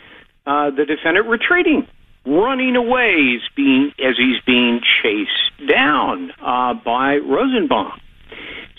uh, 0.47 0.71
the 0.71 0.85
defendant 0.85 1.27
retreating, 1.27 1.89
running 2.27 2.77
away 2.77 3.37
as, 3.37 3.49
being, 3.55 3.93
as 3.99 4.17
he's 4.17 4.41
being 4.47 4.81
chased 5.03 5.69
down 5.69 6.33
uh, 6.41 6.75
by 6.75 7.17
Rosenbaum. 7.17 8.01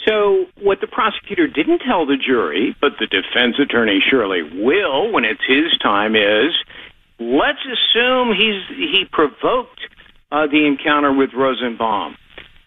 So, 0.06 0.46
what 0.62 0.80
the 0.80 0.88
prosecutor 0.88 1.48
didn't 1.48 1.80
tell 1.80 2.06
the 2.06 2.16
jury, 2.16 2.76
but 2.80 2.94
the 3.00 3.08
defense 3.08 3.60
attorney 3.60 4.00
surely 4.10 4.42
will 4.42 5.12
when 5.12 5.26
it's 5.26 5.44
his 5.46 5.78
time, 5.80 6.16
is 6.16 6.54
let's 7.20 7.60
assume 7.66 8.34
he's 8.34 8.64
he 8.70 9.06
provoked 9.12 9.82
uh, 10.32 10.48
the 10.48 10.66
encounter 10.66 11.14
with 11.14 11.32
Rosenbaum. 11.34 12.16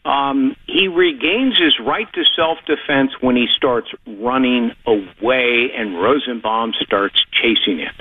Um, 0.04 0.56
he 0.66 0.88
regains 0.88 1.58
his 1.58 1.78
right 1.78 2.10
to 2.14 2.24
self 2.36 2.58
defense 2.66 3.12
when 3.20 3.36
he 3.36 3.46
starts 3.54 3.88
running 4.06 4.72
away 4.86 5.70
and 5.76 6.00
Rosenbaum 6.00 6.72
starts 6.80 7.24
chasing 7.32 7.78
him. 7.78 7.94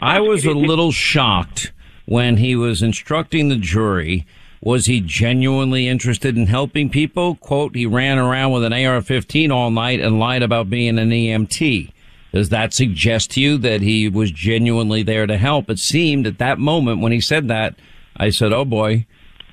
I 0.00 0.20
was 0.20 0.44
a 0.44 0.52
little 0.52 0.92
shocked 0.92 1.72
when 2.08 2.38
he 2.38 2.56
was 2.56 2.82
instructing 2.82 3.50
the 3.50 3.56
jury 3.56 4.26
was 4.62 4.86
he 4.86 4.98
genuinely 4.98 5.86
interested 5.86 6.38
in 6.38 6.46
helping 6.46 6.88
people? 6.88 7.34
Quote, 7.36 7.76
he 7.76 7.84
ran 7.84 8.16
around 8.16 8.50
with 8.50 8.64
an 8.64 8.72
AR 8.72 9.02
15 9.02 9.52
all 9.52 9.70
night 9.70 10.00
and 10.00 10.18
lied 10.18 10.42
about 10.42 10.70
being 10.70 10.98
an 10.98 11.10
EMT. 11.10 11.92
Does 12.32 12.48
that 12.48 12.72
suggest 12.72 13.32
to 13.32 13.42
you 13.42 13.58
that 13.58 13.82
he 13.82 14.08
was 14.08 14.30
genuinely 14.30 15.02
there 15.02 15.26
to 15.26 15.36
help? 15.36 15.68
It 15.68 15.78
seemed 15.78 16.26
at 16.26 16.38
that 16.38 16.58
moment 16.58 17.02
when 17.02 17.12
he 17.12 17.20
said 17.20 17.46
that, 17.48 17.74
I 18.16 18.30
said, 18.30 18.54
oh 18.54 18.64
boy, 18.64 19.06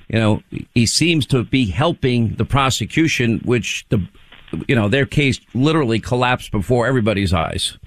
you 0.07 0.17
know, 0.17 0.41
he 0.73 0.85
seems 0.85 1.25
to 1.27 1.43
be 1.43 1.65
helping 1.65 2.35
the 2.35 2.45
prosecution, 2.45 3.41
which 3.43 3.85
the, 3.89 4.07
you 4.67 4.75
know, 4.75 4.87
their 4.87 5.05
case 5.05 5.41
literally 5.53 5.99
collapsed 5.99 6.51
before 6.51 6.87
everybody's 6.87 7.33
eyes. 7.33 7.77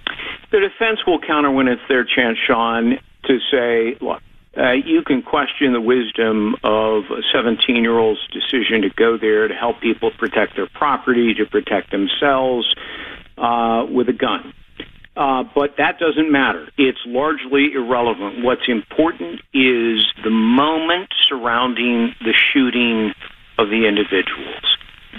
The 0.53 0.61
defense 0.61 1.01
will 1.07 1.21
counter 1.21 1.51
when 1.51 1.69
it's 1.69 1.83
their 1.89 2.05
chance, 2.05 2.37
Sean, 2.47 2.99
to 3.25 3.39
say, 3.51 3.97
look, 4.01 4.23
uh, 4.59 4.73
you 4.73 5.03
can 5.03 5.23
question 5.23 5.73
the 5.73 5.81
wisdom 5.81 6.55
of 6.65 7.05
a 7.11 7.23
17 7.33 7.77
year 7.77 7.99
old's 7.99 8.21
decision 8.29 8.83
to 8.83 8.91
go 8.91 9.17
there 9.17 9.47
to 9.47 9.55
help 9.55 9.81
people 9.81 10.11
protect 10.19 10.57
their 10.57 10.69
property, 10.69 11.35
to 11.35 11.47
protect 11.47 11.91
themselves 11.91 12.75
uh, 13.37 13.87
with 13.89 14.09
a 14.09 14.13
gun. 14.13 14.53
Uh, 15.17 15.43
but 15.55 15.77
that 15.79 15.99
doesn't 15.99 16.31
matter. 16.31 16.69
It's 16.77 16.99
largely 17.05 17.73
irrelevant. 17.73 18.45
What's 18.45 18.69
important 18.69 19.41
is 19.53 20.07
the 20.23 20.31
moment 20.31 21.09
surrounding 21.29 22.15
the 22.21 22.35
shooting 22.53 23.13
of 23.59 23.69
the 23.69 23.87
individuals. 23.87 24.63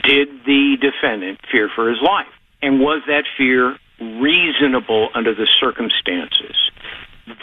Did 0.03 0.29
the 0.45 0.77
defendant 0.79 1.39
fear 1.51 1.69
for 1.75 1.89
his 1.89 2.01
life? 2.01 2.31
And 2.61 2.79
was 2.79 3.01
that 3.07 3.25
fear 3.37 3.77
reasonable 3.99 5.09
under 5.13 5.35
the 5.35 5.47
circumstances? 5.59 6.55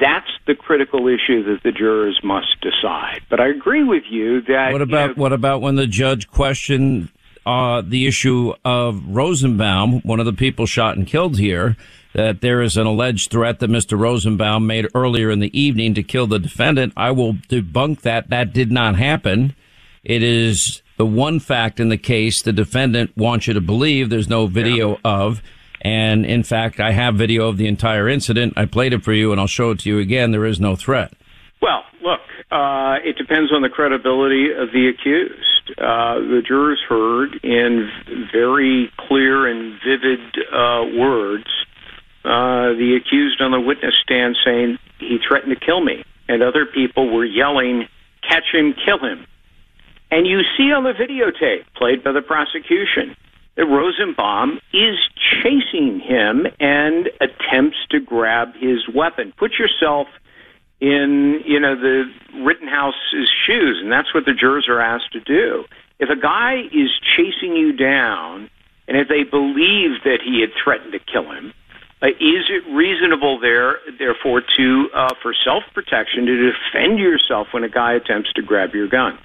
That's 0.00 0.30
the 0.46 0.54
critical 0.54 1.08
issue 1.08 1.44
that 1.44 1.62
the 1.62 1.72
jurors 1.72 2.20
must 2.22 2.60
decide. 2.60 3.20
But 3.28 3.40
I 3.40 3.48
agree 3.48 3.84
with 3.84 4.04
you 4.10 4.42
that. 4.42 4.72
What 4.72 4.82
about 4.82 5.10
you 5.10 5.16
know, 5.16 5.22
what 5.22 5.32
about 5.32 5.60
when 5.60 5.76
the 5.76 5.86
judge 5.86 6.28
questioned 6.28 7.08
uh, 7.44 7.82
the 7.84 8.06
issue 8.06 8.54
of 8.64 9.02
Rosenbaum, 9.06 10.00
one 10.00 10.20
of 10.20 10.26
the 10.26 10.32
people 10.32 10.66
shot 10.66 10.96
and 10.96 11.06
killed 11.06 11.38
here? 11.38 11.76
That 12.14 12.40
there 12.40 12.62
is 12.62 12.78
an 12.78 12.86
alleged 12.86 13.30
threat 13.30 13.58
that 13.58 13.68
Mr. 13.68 13.98
Rosenbaum 13.98 14.66
made 14.66 14.88
earlier 14.94 15.30
in 15.30 15.40
the 15.40 15.58
evening 15.58 15.92
to 15.94 16.02
kill 16.02 16.26
the 16.26 16.38
defendant. 16.38 16.94
I 16.96 17.10
will 17.10 17.34
debunk 17.34 18.00
that. 18.00 18.30
That 18.30 18.54
did 18.54 18.72
not 18.72 18.96
happen. 18.96 19.54
It 20.02 20.22
is 20.22 20.80
the 20.96 21.04
one 21.04 21.40
fact 21.40 21.78
in 21.78 21.90
the 21.90 21.98
case 21.98 22.40
the 22.40 22.52
defendant 22.52 23.14
wants 23.16 23.46
you 23.46 23.54
to 23.54 23.60
believe 23.60 24.08
there's 24.08 24.30
no 24.30 24.46
video 24.46 24.92
yeah. 24.92 24.96
of 25.04 25.42
And 25.82 26.24
in 26.24 26.42
fact, 26.42 26.80
I 26.80 26.92
have 26.92 27.14
video 27.14 27.48
of 27.48 27.56
the 27.56 27.66
entire 27.66 28.08
incident. 28.08 28.54
I 28.56 28.64
played 28.66 28.92
it 28.92 29.02
for 29.02 29.12
you 29.12 29.32
and 29.32 29.40
I'll 29.40 29.46
show 29.46 29.70
it 29.70 29.80
to 29.80 29.88
you 29.88 29.98
again. 29.98 30.30
There 30.30 30.46
is 30.46 30.60
no 30.60 30.76
threat. 30.76 31.12
Well, 31.62 31.82
look, 32.02 32.20
uh, 32.50 32.96
it 33.04 33.16
depends 33.16 33.52
on 33.52 33.62
the 33.62 33.68
credibility 33.68 34.50
of 34.52 34.72
the 34.72 34.88
accused. 34.88 35.78
Uh, 35.78 36.20
the 36.20 36.42
jurors 36.46 36.80
heard 36.88 37.40
in 37.42 37.90
very 38.32 38.90
clear 39.08 39.46
and 39.46 39.78
vivid 39.84 40.20
uh, 40.52 40.84
words 40.96 41.46
uh, 42.26 42.74
the 42.74 42.98
accused 43.00 43.40
on 43.40 43.52
the 43.52 43.60
witness 43.60 43.94
stand 44.02 44.36
saying 44.44 44.78
he 44.98 45.18
threatened 45.26 45.54
to 45.56 45.64
kill 45.64 45.80
me, 45.80 46.02
and 46.28 46.42
other 46.42 46.66
people 46.66 47.08
were 47.08 47.24
yelling, 47.24 47.86
"Catch 48.28 48.52
him, 48.52 48.74
kill 48.84 48.98
him." 48.98 49.26
And 50.10 50.26
you 50.26 50.40
see 50.56 50.72
on 50.72 50.82
the 50.82 50.92
videotape 50.92 51.66
played 51.76 52.02
by 52.02 52.10
the 52.10 52.22
prosecution 52.22 53.16
that 53.56 53.66
Rosenbaum 53.66 54.60
is 54.72 54.96
chasing 55.42 56.00
him 56.00 56.46
and 56.60 57.08
attempts 57.20 57.78
to 57.90 58.00
grab 58.00 58.54
his 58.54 58.88
weapon. 58.94 59.32
Put 59.36 59.52
yourself 59.58 60.08
in, 60.80 61.40
you 61.46 61.58
know, 61.58 61.74
the 61.74 62.04
Rittenhouse's 62.44 63.30
shoes, 63.46 63.80
and 63.82 63.90
that's 63.90 64.12
what 64.14 64.26
the 64.26 64.34
jurors 64.34 64.66
are 64.68 64.80
asked 64.80 65.12
to 65.12 65.20
do. 65.20 65.64
If 65.98 66.10
a 66.10 66.20
guy 66.20 66.64
is 66.72 66.90
chasing 67.16 67.56
you 67.56 67.72
down, 67.72 68.50
and 68.86 68.96
if 68.96 69.08
they 69.08 69.24
believe 69.24 70.02
that 70.04 70.18
he 70.22 70.40
had 70.40 70.50
threatened 70.62 70.92
to 70.92 70.98
kill 70.98 71.30
him, 71.32 71.54
uh, 72.02 72.08
is 72.08 72.50
it 72.50 72.62
reasonable 72.70 73.40
there, 73.40 73.78
therefore, 73.98 74.42
to 74.58 74.90
uh, 74.94 75.14
for 75.22 75.34
self 75.44 75.64
protection 75.72 76.26
to 76.26 76.52
defend 76.52 76.98
yourself 76.98 77.48
when 77.52 77.64
a 77.64 77.70
guy 77.70 77.94
attempts 77.94 78.32
to 78.34 78.42
grab 78.42 78.74
your 78.74 78.86
gun? 78.86 79.18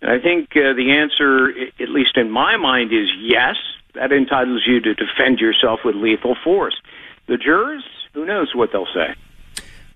And 0.00 0.10
I 0.10 0.18
think 0.20 0.50
uh, 0.52 0.74
the 0.74 0.92
answer, 0.92 1.50
at 1.80 1.88
least 1.88 2.16
in 2.16 2.30
my 2.30 2.56
mind, 2.56 2.92
is 2.92 3.08
yes. 3.20 3.56
That 3.94 4.12
entitles 4.12 4.62
you 4.66 4.80
to 4.80 4.94
defend 4.94 5.40
yourself 5.40 5.80
with 5.84 5.96
lethal 5.96 6.36
force. 6.44 6.80
The 7.26 7.36
jurors, 7.36 7.84
who 8.12 8.24
knows 8.24 8.54
what 8.54 8.70
they'll 8.70 8.86
say. 8.94 9.14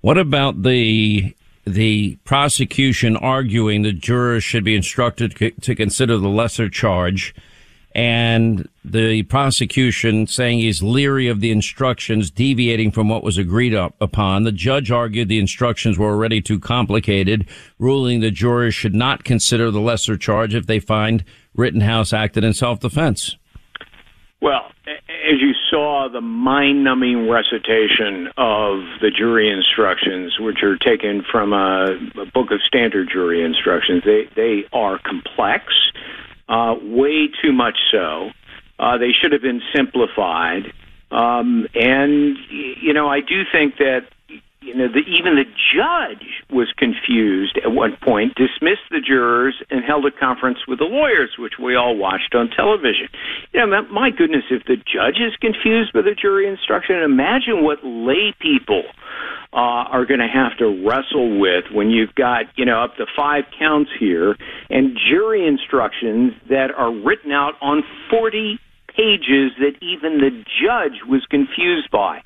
What 0.00 0.18
about 0.18 0.62
the 0.62 1.34
the 1.64 2.16
prosecution 2.24 3.16
arguing 3.16 3.82
the 3.82 3.92
jurors 3.92 4.42
should 4.42 4.64
be 4.64 4.74
instructed 4.74 5.36
to 5.60 5.74
consider 5.76 6.18
the 6.18 6.28
lesser 6.28 6.68
charge? 6.68 7.34
And 7.94 8.68
the 8.84 9.22
prosecution 9.24 10.26
saying 10.26 10.58
he's 10.58 10.82
leery 10.82 11.28
of 11.28 11.40
the 11.40 11.50
instructions 11.50 12.30
deviating 12.30 12.90
from 12.90 13.08
what 13.08 13.22
was 13.22 13.38
agreed 13.38 13.74
up 13.74 13.94
upon. 14.00 14.44
The 14.44 14.52
judge 14.52 14.90
argued 14.90 15.28
the 15.28 15.38
instructions 15.38 15.98
were 15.98 16.10
already 16.10 16.40
too 16.40 16.58
complicated, 16.58 17.46
ruling 17.78 18.20
the 18.20 18.30
jurors 18.30 18.74
should 18.74 18.94
not 18.94 19.24
consider 19.24 19.70
the 19.70 19.80
lesser 19.80 20.16
charge 20.16 20.54
if 20.54 20.66
they 20.66 20.80
find 20.80 21.24
Rittenhouse 21.54 22.12
acted 22.12 22.44
in 22.44 22.54
self-defense. 22.54 23.36
Well, 24.40 24.72
as 24.86 25.40
you 25.40 25.52
saw, 25.70 26.08
the 26.12 26.20
mind-numbing 26.20 27.28
recitation 27.28 28.26
of 28.36 28.80
the 29.00 29.10
jury 29.16 29.48
instructions, 29.48 30.36
which 30.40 30.64
are 30.64 30.76
taken 30.76 31.22
from 31.30 31.52
a, 31.52 31.96
a 32.20 32.26
book 32.26 32.50
of 32.50 32.60
standard 32.66 33.08
jury 33.12 33.44
instructions, 33.44 34.02
they 34.04 34.28
they 34.34 34.64
are 34.72 34.98
complex 34.98 35.72
uh, 36.52 36.76
way 36.82 37.28
too 37.42 37.52
much 37.52 37.78
so. 37.90 38.30
Uh, 38.78 38.98
they 38.98 39.12
should 39.12 39.32
have 39.32 39.40
been 39.40 39.62
simplified. 39.74 40.64
Um, 41.10 41.66
and, 41.74 42.36
you 42.50 42.92
know, 42.92 43.08
I 43.08 43.20
do 43.20 43.42
think 43.50 43.78
that, 43.78 44.02
you 44.62 44.74
know, 44.74 44.88
the, 44.88 45.00
even 45.00 45.34
the 45.34 45.44
judge 45.74 46.26
was 46.50 46.72
confused 46.78 47.58
at 47.64 47.72
one 47.72 47.96
point, 48.02 48.34
dismissed 48.34 48.86
the 48.90 49.00
jurors, 49.00 49.60
and 49.70 49.84
held 49.84 50.06
a 50.06 50.10
conference 50.10 50.58
with 50.68 50.78
the 50.78 50.84
lawyers, 50.84 51.30
which 51.38 51.54
we 51.62 51.74
all 51.76 51.96
watched 51.96 52.34
on 52.34 52.48
television. 52.48 53.08
You 53.52 53.66
know, 53.66 53.82
my 53.90 54.10
goodness, 54.10 54.44
if 54.50 54.64
the 54.64 54.76
judge 54.76 55.18
is 55.18 55.34
confused 55.40 55.92
by 55.92 56.02
the 56.02 56.14
jury 56.14 56.48
instruction, 56.48 56.96
imagine 56.96 57.64
what 57.64 57.78
lay 57.82 58.34
people 58.40 58.84
uh, 59.52 59.90
are 59.92 60.06
going 60.06 60.20
to 60.20 60.30
have 60.32 60.56
to 60.58 60.86
wrestle 60.86 61.38
with 61.38 61.64
when 61.72 61.90
you've 61.90 62.14
got, 62.14 62.46
you 62.56 62.64
know, 62.64 62.82
up 62.82 62.96
to 62.96 63.06
five 63.16 63.44
counts 63.58 63.90
here 63.98 64.36
and 64.70 64.96
jury 65.10 65.46
instructions 65.46 66.32
that 66.48 66.70
are 66.70 66.92
written 66.92 67.32
out 67.32 67.54
on 67.60 67.82
40 68.08 68.58
pages 68.88 69.52
that 69.58 69.72
even 69.80 70.18
the 70.18 70.30
judge 70.60 71.00
was 71.08 71.24
confused 71.28 71.90
by. 71.90 72.20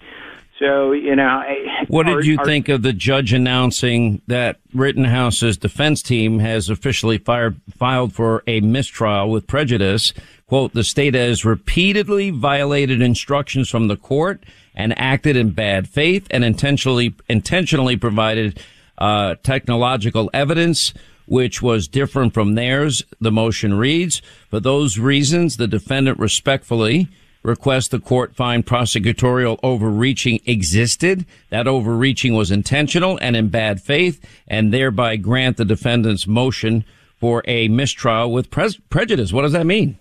So, 0.59 0.93
you 0.93 1.15
know. 1.15 1.43
What 1.89 2.07
did 2.07 2.25
you 2.25 2.39
think 2.45 2.69
of 2.69 2.83
the 2.83 2.95
judge 2.95 3.33
announcing 3.33 4.23
that 4.27 4.59
Rittenhouse's 4.73 5.59
defense 5.59 6.01
team 6.03 6.39
has 6.39 6.71
officially 6.71 7.19
fired, 7.19 7.61
filed 7.77 8.15
for 8.15 8.43
a 8.47 8.61
mistrial 8.61 9.31
with 9.31 9.47
prejudice? 9.47 10.15
Quote, 10.47 10.73
the 10.73 10.85
state 10.85 11.15
has 11.15 11.45
repeatedly 11.45 12.31
violated 12.31 13.03
instructions 13.03 13.69
from 13.69 13.89
the 13.89 13.97
court 13.97 14.45
and 14.75 14.99
acted 14.99 15.37
in 15.37 15.51
bad 15.51 15.89
faith 15.89 16.27
and 16.31 16.43
intentionally, 16.45 17.15
intentionally 17.29 17.97
provided, 17.97 18.59
uh, 18.99 19.35
technological 19.43 20.31
evidence 20.33 20.95
which 21.27 21.61
was 21.61 21.89
different 21.89 22.33
from 22.33 22.55
theirs. 22.55 23.03
The 23.21 23.33
motion 23.33 23.75
reads, 23.75 24.23
for 24.49 24.61
those 24.61 24.99
reasons, 24.99 25.57
the 25.57 25.67
defendant 25.67 26.19
respectfully 26.19 27.09
request 27.47 27.91
the 27.91 28.01
court 28.01 28.35
find 28.35 28.67
prosecutorial 28.67 29.59
overreaching 29.63 30.41
existed. 30.45 31.25
That 31.51 31.67
overreaching 31.67 32.35
was 32.35 32.51
intentional 32.51 33.19
and 33.23 33.37
in 33.37 33.49
bad 33.49 33.81
faith 33.81 34.21
and 34.47 34.73
thereby 34.73 35.17
grant 35.17 35.57
the 35.57 35.65
defendant's 35.65 36.27
motion 36.27 36.85
for 37.19 37.43
a 37.47 37.69
mistrial 37.69 38.33
with 38.33 38.51
pre- 38.51 38.79
prejudice. 38.91 39.33
What 39.33 39.43
does 39.43 39.53
that 39.53 39.67
mean? 39.67 39.99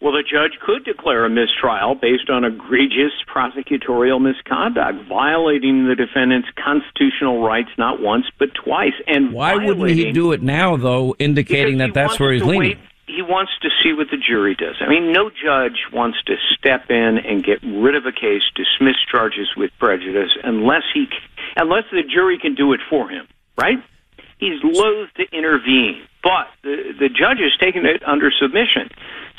Well, 0.00 0.12
the 0.12 0.22
judge 0.22 0.58
could 0.60 0.84
declare 0.84 1.24
a 1.24 1.30
mistrial 1.30 1.94
based 1.94 2.28
on 2.28 2.44
egregious 2.44 3.12
prosecutorial 3.34 4.20
misconduct, 4.20 5.08
violating 5.08 5.88
the 5.88 5.94
defendant's 5.94 6.48
constitutional 6.62 7.42
rights 7.42 7.70
not 7.78 8.00
once 8.00 8.26
but 8.38 8.50
twice. 8.54 8.92
And 9.06 9.32
why 9.32 9.56
wouldn't 9.56 9.90
he 9.90 10.12
do 10.12 10.32
it 10.32 10.42
now, 10.42 10.76
though, 10.76 11.16
indicating 11.18 11.78
that 11.78 11.94
that's 11.94 12.20
where 12.20 12.32
he's 12.32 12.42
leaning? 12.44 12.78
He 13.06 13.22
wants 13.22 13.52
to 13.62 13.68
see 13.82 13.92
what 13.92 14.08
the 14.10 14.16
jury 14.16 14.56
does. 14.56 14.76
I 14.80 14.88
mean, 14.88 15.12
no 15.12 15.30
judge 15.30 15.86
wants 15.92 16.18
to 16.24 16.34
step 16.58 16.90
in 16.90 17.18
and 17.18 17.44
get 17.44 17.62
rid 17.62 17.94
of 17.94 18.04
a 18.04 18.12
case, 18.12 18.42
dismiss 18.54 18.96
charges 19.08 19.48
with 19.56 19.70
prejudice, 19.78 20.30
unless 20.42 20.82
he, 20.92 21.06
unless 21.56 21.84
the 21.92 22.02
jury 22.02 22.38
can 22.38 22.54
do 22.54 22.72
it 22.72 22.80
for 22.90 23.08
him, 23.08 23.28
right? 23.56 23.78
He's 24.38 24.60
loath 24.62 25.08
to 25.16 25.24
intervene, 25.32 26.02
but 26.22 26.48
the 26.62 26.92
the 26.98 27.08
judge 27.08 27.38
is 27.38 27.56
taking 27.58 27.86
it 27.86 28.02
under 28.06 28.30
submission. 28.30 28.90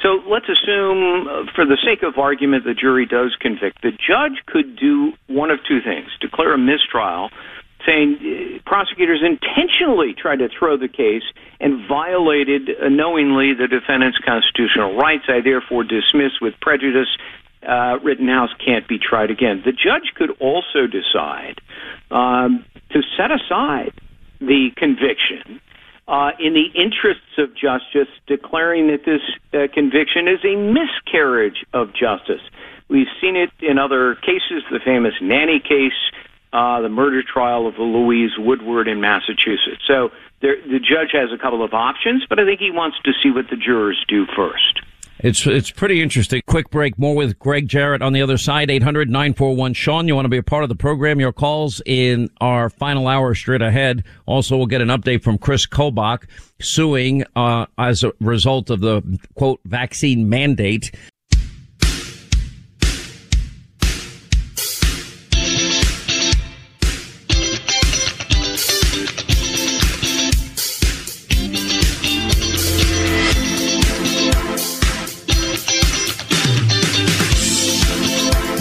So 0.02 0.24
let's 0.28 0.48
assume, 0.50 1.28
uh, 1.28 1.52
for 1.54 1.66
the 1.66 1.78
sake 1.84 2.02
of 2.04 2.18
argument, 2.18 2.64
the 2.64 2.74
jury 2.74 3.06
does 3.06 3.36
convict. 3.40 3.82
The 3.82 3.92
judge 3.92 4.44
could 4.46 4.76
do 4.76 5.14
one 5.28 5.52
of 5.52 5.60
two 5.68 5.82
things: 5.82 6.10
declare 6.20 6.54
a 6.54 6.58
mistrial 6.58 7.30
saying 7.88 8.18
uh, 8.20 8.70
prosecutors 8.70 9.24
intentionally 9.24 10.14
tried 10.14 10.40
to 10.40 10.50
throw 10.50 10.78
the 10.78 10.90
case 10.90 11.24
and 11.60 11.88
violated 11.88 12.70
uh, 12.70 12.90
knowingly 12.90 13.54
the 13.54 13.68
defendant's 13.68 14.18
constitutional 14.20 14.96
rights. 14.98 15.24
I 15.28 15.42
therefore 15.42 15.84
dismiss 15.84 16.34
with 16.42 16.54
prejudice. 16.62 17.08
Uh, 17.68 17.98
Rittenhouse 18.04 18.52
can't 18.64 18.88
be 18.88 19.00
tried 19.00 19.32
again. 19.32 19.64
The 19.66 19.72
judge 19.72 20.14
could 20.16 20.32
also 20.40 20.86
decide 20.86 21.60
um, 22.12 22.66
to 22.92 23.02
set 23.18 23.32
aside 23.32 23.94
the 24.40 24.70
conviction 24.78 25.60
uh, 26.08 26.32
in 26.40 26.54
the 26.54 26.68
interests 26.80 27.38
of 27.38 27.54
justice, 27.56 28.08
declaring 28.28 28.88
that 28.88 29.04
this 29.06 29.22
uh, 29.54 29.68
conviction 29.74 30.28
is 30.28 30.40
a 30.46 30.56
miscarriage 30.56 31.66
of 31.74 31.94
justice. 31.94 32.42
We've 32.90 33.12
seen 33.20 33.36
it 33.36 33.50
in 33.60 33.78
other 33.78 34.16
cases, 34.16 34.64
the 34.72 34.80
famous 34.84 35.14
nanny 35.22 35.60
case, 35.60 35.98
uh, 36.54 36.82
the 36.82 36.90
murder 36.90 37.22
trial 37.24 37.68
of 37.68 37.76
Louise 37.78 38.32
Woodward 38.38 38.88
in 38.88 39.02
Massachusetts. 39.02 39.84
So 39.88 40.10
there, 40.42 40.56
the 40.62 40.80
judge 40.80 41.12
has 41.14 41.30
a 41.34 41.38
couple 41.38 41.64
of 41.64 41.74
options, 41.74 42.26
but 42.30 42.40
I 42.40 42.46
think 42.46 42.60
he 42.60 42.72
wants 42.72 42.98
to 43.04 43.12
see 43.22 43.32
what 43.32 43.50
the 43.50 43.58
jurors 43.58 44.04
do 44.08 44.26
first. 44.36 44.82
It's 45.20 45.48
it's 45.48 45.72
pretty 45.72 46.02
interesting. 46.02 46.44
Quick 46.46 46.70
break. 46.70 47.00
More 47.00 47.16
with 47.16 47.40
Gregg 47.40 47.68
Jarrett 47.68 48.04
on 48.04 48.14
the 48.14 48.22
other 48.22 48.38
side. 48.38 48.70
800-941 48.70 49.76
Sean. 49.76 50.08
You 50.08 50.14
want 50.14 50.26
to 50.26 50.30
be 50.30 50.38
a 50.38 50.44
part 50.44 50.62
of 50.62 50.70
the 50.70 50.76
program? 50.76 51.20
Your 51.20 51.34
calls 51.34 51.82
in 51.88 52.30
our 52.40 52.70
final 52.70 53.08
hour 53.08 53.34
straight 53.34 53.64
ahead. 53.64 54.04
Also, 54.28 54.56
we'll 54.56 54.68
get 54.68 54.82
an 54.82 54.90
update 54.90 55.24
from 55.24 55.40
Chris 55.40 55.66
Kobach 55.66 56.28
suing 56.62 57.24
uh, 57.36 57.66
as 57.80 58.04
a 58.04 58.14
result 58.22 58.70
of 58.70 58.82
the 58.82 59.20
quote 59.34 59.60
vaccine 59.66 60.30
mandate. 60.30 60.92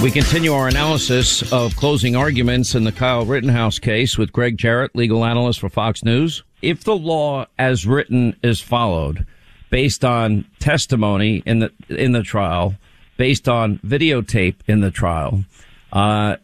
We 0.03 0.11
continue 0.11 0.53
our 0.53 0.69
analysis 0.69 1.51
of 1.53 1.75
closing 1.75 2.15
arguments 2.15 2.75
in 2.75 2.85
the 2.85 2.93
Kyle 2.93 3.25
Rittenhouse 3.25 3.79
case 3.79 4.19
with 4.19 4.31
Gregg 4.31 4.59
Jarrett, 4.59 4.95
legal 4.95 5.25
analyst 5.25 5.59
for 5.59 5.69
Fox 5.69 6.05
News. 6.05 6.45
If 6.63 6.85
the 6.85 6.95
law 6.95 7.47
as 7.59 7.87
written 7.87 8.37
is 8.43 8.61
followed 8.61 9.27
based 9.71 10.05
on 10.05 10.45
testimony 10.61 11.43
in 11.47 11.61
the, 11.61 11.73
in 11.89 12.13
the 12.13 12.23
trial 12.23 12.75
based 13.17 13.49
on 13.49 13.79
videotape 13.79 14.57
in 14.69 14.81
the 14.81 14.91
trial, 14.91 15.45
uh, 15.93 16.37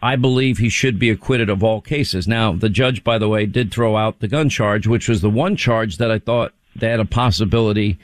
I 0.00 0.16
believe 0.16 0.58
he 0.58 0.68
should 0.68 0.98
be 0.98 1.10
acquitted 1.10 1.50
of 1.50 1.62
all 1.62 1.80
cases. 1.80 2.26
Now, 2.26 2.52
the 2.52 2.70
judge, 2.70 3.04
by 3.04 3.18
the 3.18 3.28
way, 3.28 3.44
did 3.44 3.72
throw 3.72 3.96
out 3.96 4.20
the 4.20 4.28
gun 4.28 4.48
charge, 4.48 4.86
which 4.86 5.08
was 5.08 5.20
the 5.20 5.28
one 5.28 5.56
charge 5.56 5.98
that 5.98 6.10
I 6.10 6.20
thought 6.20 6.54
they 6.76 6.88
had 6.88 7.00
a 7.00 7.04
possibility 7.04 7.98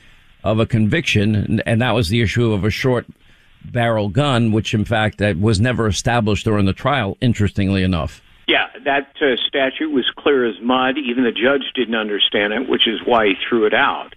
of 0.45 0.59
a 0.59 0.67
conviction, 0.67 1.35
and, 1.35 1.63
and 1.65 1.81
that 1.81 1.95
was 1.95 2.09
the 2.09 2.21
issue 2.21 2.53
of 2.53 2.65
a 2.65 2.71
short 2.71 3.07
barrel 3.73 4.09
gun, 4.09 4.53
which 4.53 4.75
in 4.75 4.85
fact 4.85 5.21
was 5.39 5.61
never 5.61 5.87
established 5.87 6.45
during 6.45 6.67
the 6.67 6.73
trial. 6.73 7.17
Interestingly 7.21 7.83
enough. 7.83 8.23
Yeah, 8.49 8.67
that 8.85 9.09
uh, 9.21 9.37
statute 9.49 9.91
was 9.91 10.09
clear 10.17 10.47
as 10.47 10.55
mud. 10.63 10.99
Even 10.99 11.25
the 11.25 11.33
judge 11.33 11.73
didn't 11.75 11.97
understand 11.97 12.53
it, 12.53 12.69
which 12.69 12.87
is 12.87 13.01
why 13.05 13.27
he 13.27 13.35
threw 13.49 13.67
it 13.67 13.75
out, 13.75 14.15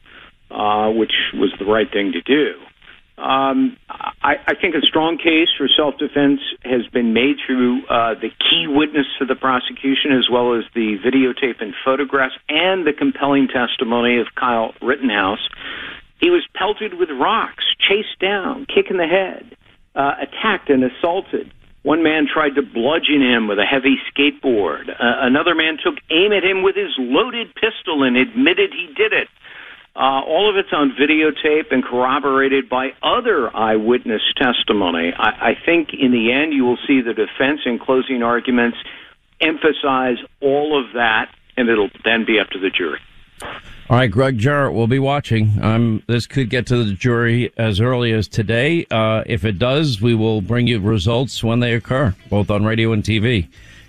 uh, 0.52 0.92
which 0.92 1.14
was 1.34 1.52
the 1.58 1.66
right 1.66 1.92
thing 1.92 2.12
to 2.12 2.22
do. 2.22 2.54
Um, 3.18 3.76
I, 3.90 4.36
I 4.48 4.56
think 4.56 4.76
a 4.76 4.82
strong 4.82 5.18
case 5.18 5.50
for 5.58 5.68
self-defense 5.68 6.40
has 6.64 6.88
been 6.88 7.12
made 7.12 7.36
through 7.46 7.86
uh, 7.88 8.14
the 8.14 8.30
key 8.40 8.66
witness 8.68 9.08
to 9.20 9.26
the 9.26 9.36
prosecution, 9.36 10.14
as 10.18 10.30
well 10.32 10.54
as 10.54 10.64
the 10.74 10.98
videotape 11.04 11.60
and 11.60 11.74
photographs, 11.84 12.36
and 12.48 12.88
the 12.88 12.94
compelling 12.94 13.50
testimony 13.50 14.20
of 14.22 14.28
Kyle 14.36 14.74
Rittenhouse. 14.82 15.46
He 16.20 16.30
was 16.30 16.46
pelted 16.54 16.96
with 16.96 17.10
rocks, 17.10 17.64
chased 17.80 18.20
down, 18.20 18.66
kicked 18.66 18.92
in 18.92 18.98
the 18.98 19.08
head, 19.08 19.56
uh, 19.96 20.16
attacked 20.22 20.70
and 20.70 20.84
assaulted. 20.84 21.52
One 21.84 22.04
man 22.04 22.28
tried 22.32 22.56
to 22.56 22.62
bludgeon 22.62 23.22
him 23.22 23.48
with 23.48 23.58
a 23.58 23.66
heavy 23.66 23.98
skateboard. 24.12 24.90
Uh, 24.90 24.96
another 25.00 25.56
man 25.56 25.78
took 25.82 25.96
aim 26.12 26.34
at 26.34 26.44
him 26.44 26.62
with 26.62 26.76
his 26.76 26.92
loaded 26.98 27.56
pistol 27.56 28.04
and 28.04 28.18
admitted 28.18 28.72
he 28.74 28.94
did 28.94 29.14
it. 29.14 29.30
Uh, 29.96 30.22
all 30.22 30.50
of 30.50 30.56
it's 30.56 30.72
on 30.72 30.92
videotape 30.92 31.72
and 31.72 31.84
corroborated 31.84 32.70
by 32.70 32.94
other 33.02 33.56
eyewitness 33.56 34.22
testimony. 34.38 35.14
I, 35.18 35.52
I 35.52 35.58
think 35.66 35.90
in 35.94 36.12
the 36.12 36.32
end, 36.32 36.54
you 36.54 36.64
will 36.64 36.78
see 36.86 37.02
the 37.02 37.14
defense 37.14 37.62
in 37.66 37.80
closing 37.80 38.24
arguments 38.24 38.78
emphasize 39.42 40.18
all 40.42 40.80
of 40.80 40.94
that, 40.94 41.34
and 41.58 41.70
it'll 41.70 41.90
then 42.04 42.26
be 42.26 42.40
up 42.40 42.50
to 42.50 42.60
the 42.60 42.70
jury. 42.70 43.00
All 43.90 43.98
right, 43.98 44.12
Gregg 44.12 44.38
Jarrett 44.38 44.76
we'll 44.76 44.86
be 44.86 45.00
watching. 45.00 45.58
Um, 45.64 46.04
this 46.06 46.28
could 46.28 46.52
get 46.52 46.68
to 46.68 46.84
the 46.84 46.94
jury 46.94 47.52
as 47.58 47.82
early 47.82 48.12
as 48.12 48.28
today. 48.28 48.86
Uh, 48.92 49.24
if 49.26 49.44
it 49.46 49.58
does, 49.58 50.00
we 50.00 50.14
will 50.14 50.42
bring 50.42 50.68
you 50.68 50.80
results 50.80 51.44
when 51.44 51.60
they 51.60 51.74
occur, 51.74 52.14
both 52.30 52.52
on 52.52 52.64
radio 52.64 52.92
and 52.92 53.04
TV. 53.04 53.48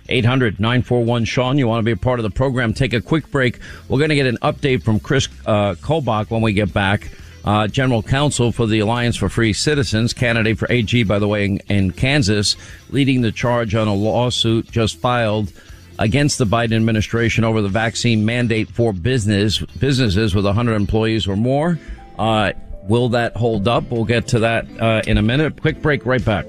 800 0.09 0.59
941 0.59 1.25
Sean. 1.25 1.59
You 1.59 1.67
want 1.67 1.81
to 1.81 1.85
be 1.85 1.91
a 1.91 1.95
part 1.95 2.17
of 2.17 2.23
the 2.23 2.31
program? 2.31 2.73
Take 2.73 2.93
a 2.93 3.01
quick 3.01 3.29
break. 3.29 3.59
We're 3.89 3.99
going 3.99 4.09
to 4.09 4.15
get 4.15 4.25
an 4.25 4.39
update 4.41 4.81
from 4.81 4.99
Chris 4.99 5.27
uh, 5.45 5.75
Kobach 5.75 6.31
when 6.31 6.41
we 6.41 6.53
get 6.53 6.73
back. 6.73 7.11
Uh, 7.45 7.67
General 7.67 8.01
Counsel 8.01 8.51
for 8.51 8.65
the 8.65 8.79
Alliance 8.79 9.15
for 9.15 9.29
Free 9.29 9.53
Citizens, 9.53 10.13
candidate 10.13 10.57
for 10.57 10.71
AG, 10.71 11.03
by 11.03 11.19
the 11.19 11.27
way, 11.27 11.45
in, 11.45 11.61
in 11.69 11.91
Kansas, 11.91 12.55
leading 12.89 13.21
the 13.21 13.31
charge 13.31 13.75
on 13.75 13.87
a 13.87 13.93
lawsuit 13.93 14.71
just 14.71 14.97
filed 14.97 15.53
against 15.99 16.37
the 16.37 16.45
Biden 16.45 16.75
administration 16.75 17.43
over 17.43 17.61
the 17.61 17.69
vaccine 17.69 18.25
mandate 18.25 18.69
for 18.69 18.93
business 18.93 19.59
businesses 19.59 20.33
with 20.33 20.45
100 20.45 20.73
employees 20.73 21.27
or 21.27 21.35
more. 21.35 21.79
Uh, 22.17 22.53
will 22.83 23.09
that 23.09 23.35
hold 23.35 23.67
up? 23.67 23.89
We'll 23.91 24.05
get 24.05 24.27
to 24.29 24.39
that 24.39 24.65
uh, 24.79 25.01
in 25.07 25.17
a 25.17 25.21
minute. 25.21 25.61
Quick 25.61 25.81
break, 25.81 26.05
right 26.05 26.23
back. 26.23 26.47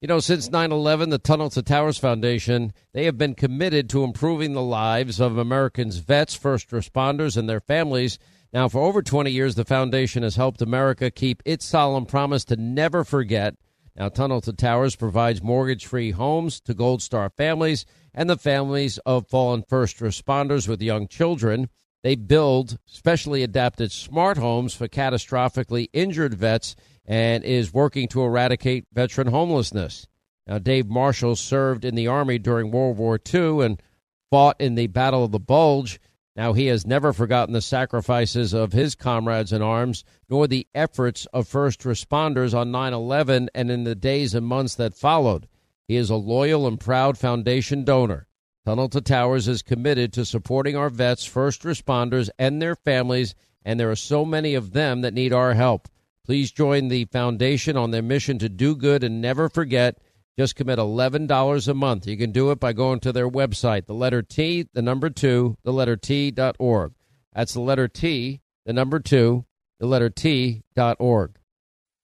You 0.00 0.06
know, 0.06 0.20
since 0.20 0.48
9 0.48 0.70
11, 0.70 1.10
the 1.10 1.18
Tunnel 1.18 1.50
to 1.50 1.60
Towers 1.60 1.98
Foundation, 1.98 2.72
they 2.92 3.06
have 3.06 3.18
been 3.18 3.34
committed 3.34 3.90
to 3.90 4.04
improving 4.04 4.52
the 4.52 4.62
lives 4.62 5.20
of 5.20 5.36
Americans' 5.36 5.96
vets, 5.96 6.34
first 6.34 6.70
responders, 6.70 7.36
and 7.36 7.48
their 7.48 7.58
families. 7.60 8.20
Now, 8.52 8.68
for 8.68 8.80
over 8.80 9.02
20 9.02 9.30
years, 9.30 9.56
the 9.56 9.64
foundation 9.64 10.22
has 10.22 10.36
helped 10.36 10.62
America 10.62 11.10
keep 11.10 11.42
its 11.44 11.64
solemn 11.66 12.06
promise 12.06 12.44
to 12.46 12.56
never 12.56 13.04
forget. 13.04 13.56
Now, 13.94 14.08
Tunnel 14.08 14.40
to 14.42 14.52
Towers 14.52 14.96
provides 14.96 15.42
mortgage 15.42 15.84
free 15.84 16.12
homes 16.12 16.60
to 16.62 16.72
Gold 16.72 17.02
Star 17.02 17.28
families 17.30 17.84
and 18.14 18.30
the 18.30 18.38
families 18.38 18.98
of 18.98 19.28
fallen 19.28 19.64
first 19.68 19.98
responders 19.98 20.66
with 20.66 20.80
young 20.80 21.08
children. 21.08 21.68
They 22.02 22.14
build 22.14 22.78
specially 22.86 23.42
adapted 23.42 23.92
smart 23.92 24.38
homes 24.38 24.72
for 24.72 24.88
catastrophically 24.88 25.88
injured 25.92 26.34
vets 26.34 26.76
and 27.04 27.44
is 27.44 27.74
working 27.74 28.08
to 28.08 28.22
eradicate 28.22 28.86
veteran 28.92 29.26
homelessness. 29.26 30.06
Now, 30.46 30.58
Dave 30.58 30.86
Marshall 30.86 31.36
served 31.36 31.84
in 31.84 31.96
the 31.96 32.06
Army 32.06 32.38
during 32.38 32.70
World 32.70 32.96
War 32.96 33.18
II 33.32 33.62
and 33.62 33.82
fought 34.30 34.56
in 34.60 34.74
the 34.74 34.86
Battle 34.86 35.24
of 35.24 35.32
the 35.32 35.40
Bulge. 35.40 36.00
Now, 36.38 36.52
he 36.52 36.66
has 36.66 36.86
never 36.86 37.12
forgotten 37.12 37.52
the 37.52 37.60
sacrifices 37.60 38.54
of 38.54 38.72
his 38.72 38.94
comrades 38.94 39.52
in 39.52 39.60
arms, 39.60 40.04
nor 40.30 40.46
the 40.46 40.68
efforts 40.72 41.26
of 41.32 41.48
first 41.48 41.80
responders 41.80 42.56
on 42.56 42.70
9 42.70 42.92
11 42.92 43.50
and 43.56 43.72
in 43.72 43.82
the 43.82 43.96
days 43.96 44.36
and 44.36 44.46
months 44.46 44.76
that 44.76 44.94
followed. 44.94 45.48
He 45.88 45.96
is 45.96 46.10
a 46.10 46.14
loyal 46.14 46.68
and 46.68 46.78
proud 46.78 47.18
foundation 47.18 47.82
donor. 47.82 48.28
Tunnel 48.64 48.88
to 48.90 49.00
Towers 49.00 49.48
is 49.48 49.62
committed 49.62 50.12
to 50.12 50.24
supporting 50.24 50.76
our 50.76 50.90
vets, 50.90 51.24
first 51.24 51.62
responders, 51.62 52.30
and 52.38 52.62
their 52.62 52.76
families, 52.76 53.34
and 53.64 53.80
there 53.80 53.90
are 53.90 53.96
so 53.96 54.24
many 54.24 54.54
of 54.54 54.72
them 54.72 55.00
that 55.00 55.14
need 55.14 55.32
our 55.32 55.54
help. 55.54 55.88
Please 56.24 56.52
join 56.52 56.86
the 56.86 57.06
foundation 57.06 57.76
on 57.76 57.90
their 57.90 58.00
mission 58.00 58.38
to 58.38 58.48
do 58.48 58.76
good 58.76 59.02
and 59.02 59.20
never 59.20 59.48
forget. 59.48 59.98
Just 60.38 60.54
commit 60.54 60.78
$11 60.78 61.68
a 61.68 61.74
month. 61.74 62.06
You 62.06 62.16
can 62.16 62.30
do 62.30 62.52
it 62.52 62.60
by 62.60 62.72
going 62.72 63.00
to 63.00 63.10
their 63.10 63.28
website, 63.28 63.86
the 63.86 63.94
letter 63.94 64.22
T, 64.22 64.68
the 64.72 64.82
number 64.82 65.10
two, 65.10 65.56
the 65.64 65.72
letter 65.72 65.96
T 65.96 66.30
dot 66.30 66.54
org. 66.60 66.92
That's 67.34 67.54
the 67.54 67.60
letter 67.60 67.88
T, 67.88 68.40
the 68.64 68.72
number 68.72 69.00
two, 69.00 69.46
the 69.80 69.86
letter 69.86 70.10
T 70.10 70.62
dot 70.76 70.96
org. 71.00 71.40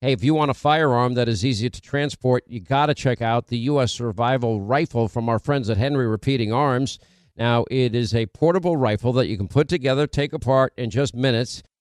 Hey, 0.01 0.11
if 0.11 0.25
you 0.25 0.35
want 0.35 0.51
a 0.51 0.55
firearm 0.55 1.15
that 1.15 1.29
is 1.29 1.45
easy 1.45 1.71
to 1.71 1.81
transport, 1.81 2.43
you 2.49 2.59
got 2.59 2.87
to 2.87 2.95
check 2.95 3.23
out 3.23 3.47
the 3.47 3.59
U.S. 3.59 3.93
Survival 3.93 4.61
Rifle 4.61 5.07
from 5.07 5.29
our 5.29 5.39
friends 5.39 5.71
at 5.71 5.77
Henry 5.77 6.09
Repeating 6.09 6.53
Arms. 6.53 6.99
Now, 7.37 7.65
it 7.71 7.95
is 7.95 8.17
a 8.17 8.27
portable 8.27 8.77
rifle 8.77 9.13
that 9.13 9.29
you 9.29 9.37
can 9.37 9.47
put 9.47 9.69
together, 9.69 10.09
take 10.09 10.33
apart 10.33 10.73
in 10.77 10.91
just 10.91 11.15
minutes. 11.15 11.63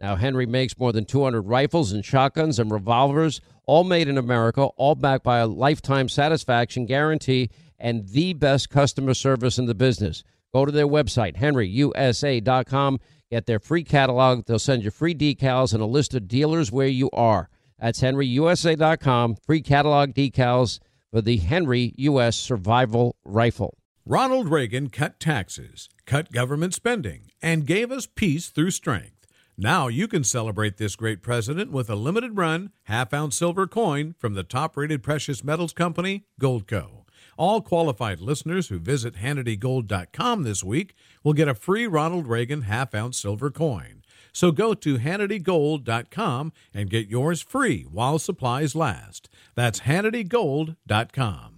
Now, 0.00 0.16
Henry 0.16 0.46
makes 0.46 0.78
more 0.78 0.92
than 0.92 1.04
200 1.04 1.42
rifles 1.42 1.92
and 1.92 2.04
shotguns 2.04 2.58
and 2.58 2.70
revolvers, 2.70 3.40
all 3.66 3.84
made 3.84 4.08
in 4.08 4.16
America, 4.16 4.62
all 4.62 4.94
backed 4.94 5.24
by 5.24 5.38
a 5.38 5.46
lifetime 5.46 6.08
satisfaction 6.08 6.86
guarantee 6.86 7.50
and 7.78 8.08
the 8.08 8.32
best 8.32 8.70
customer 8.70 9.14
service 9.14 9.58
in 9.58 9.66
the 9.66 9.74
business. 9.74 10.22
Go 10.54 10.64
to 10.64 10.72
their 10.72 10.88
website, 10.88 11.36
henryusa.com, 11.36 12.98
get 13.30 13.46
their 13.46 13.60
free 13.60 13.84
catalog. 13.84 14.46
They'll 14.46 14.58
send 14.58 14.84
you 14.84 14.90
free 14.90 15.14
decals 15.14 15.74
and 15.74 15.82
a 15.82 15.86
list 15.86 16.14
of 16.14 16.26
dealers 16.26 16.72
where 16.72 16.88
you 16.88 17.10
are. 17.12 17.48
That's 17.78 18.00
henryusa.com, 18.00 19.36
free 19.46 19.62
catalog 19.62 20.10
decals 20.14 20.80
for 21.10 21.20
the 21.20 21.36
Henry 21.36 21.94
U.S. 21.98 22.36
Survival 22.36 23.16
Rifle. 23.24 23.76
Ronald 24.06 24.50
Reagan 24.50 24.88
cut 24.88 25.20
taxes, 25.20 25.88
cut 26.06 26.32
government 26.32 26.74
spending, 26.74 27.30
and 27.42 27.66
gave 27.66 27.92
us 27.92 28.06
peace 28.06 28.48
through 28.48 28.70
strength. 28.72 29.19
Now 29.62 29.88
you 29.88 30.08
can 30.08 30.24
celebrate 30.24 30.78
this 30.78 30.96
great 30.96 31.20
president 31.20 31.70
with 31.70 31.90
a 31.90 31.94
limited 31.94 32.38
run 32.38 32.72
half 32.84 33.12
ounce 33.12 33.36
silver 33.36 33.66
coin 33.66 34.14
from 34.18 34.32
the 34.32 34.42
top 34.42 34.74
rated 34.74 35.02
precious 35.02 35.44
metals 35.44 35.74
company, 35.74 36.24
Goldco. 36.40 37.04
All 37.36 37.60
qualified 37.60 38.20
listeners 38.20 38.68
who 38.68 38.78
visit 38.78 39.16
HannityGold.com 39.16 40.44
this 40.44 40.64
week 40.64 40.94
will 41.22 41.34
get 41.34 41.46
a 41.46 41.54
free 41.54 41.86
Ronald 41.86 42.26
Reagan 42.26 42.62
half 42.62 42.94
ounce 42.94 43.18
silver 43.18 43.50
coin. 43.50 44.02
So 44.32 44.50
go 44.50 44.72
to 44.72 44.96
HannityGold.com 44.96 46.52
and 46.72 46.88
get 46.88 47.08
yours 47.08 47.42
free 47.42 47.82
while 47.82 48.18
supplies 48.18 48.74
last. 48.74 49.28
That's 49.56 49.80
HannityGold.com. 49.80 51.49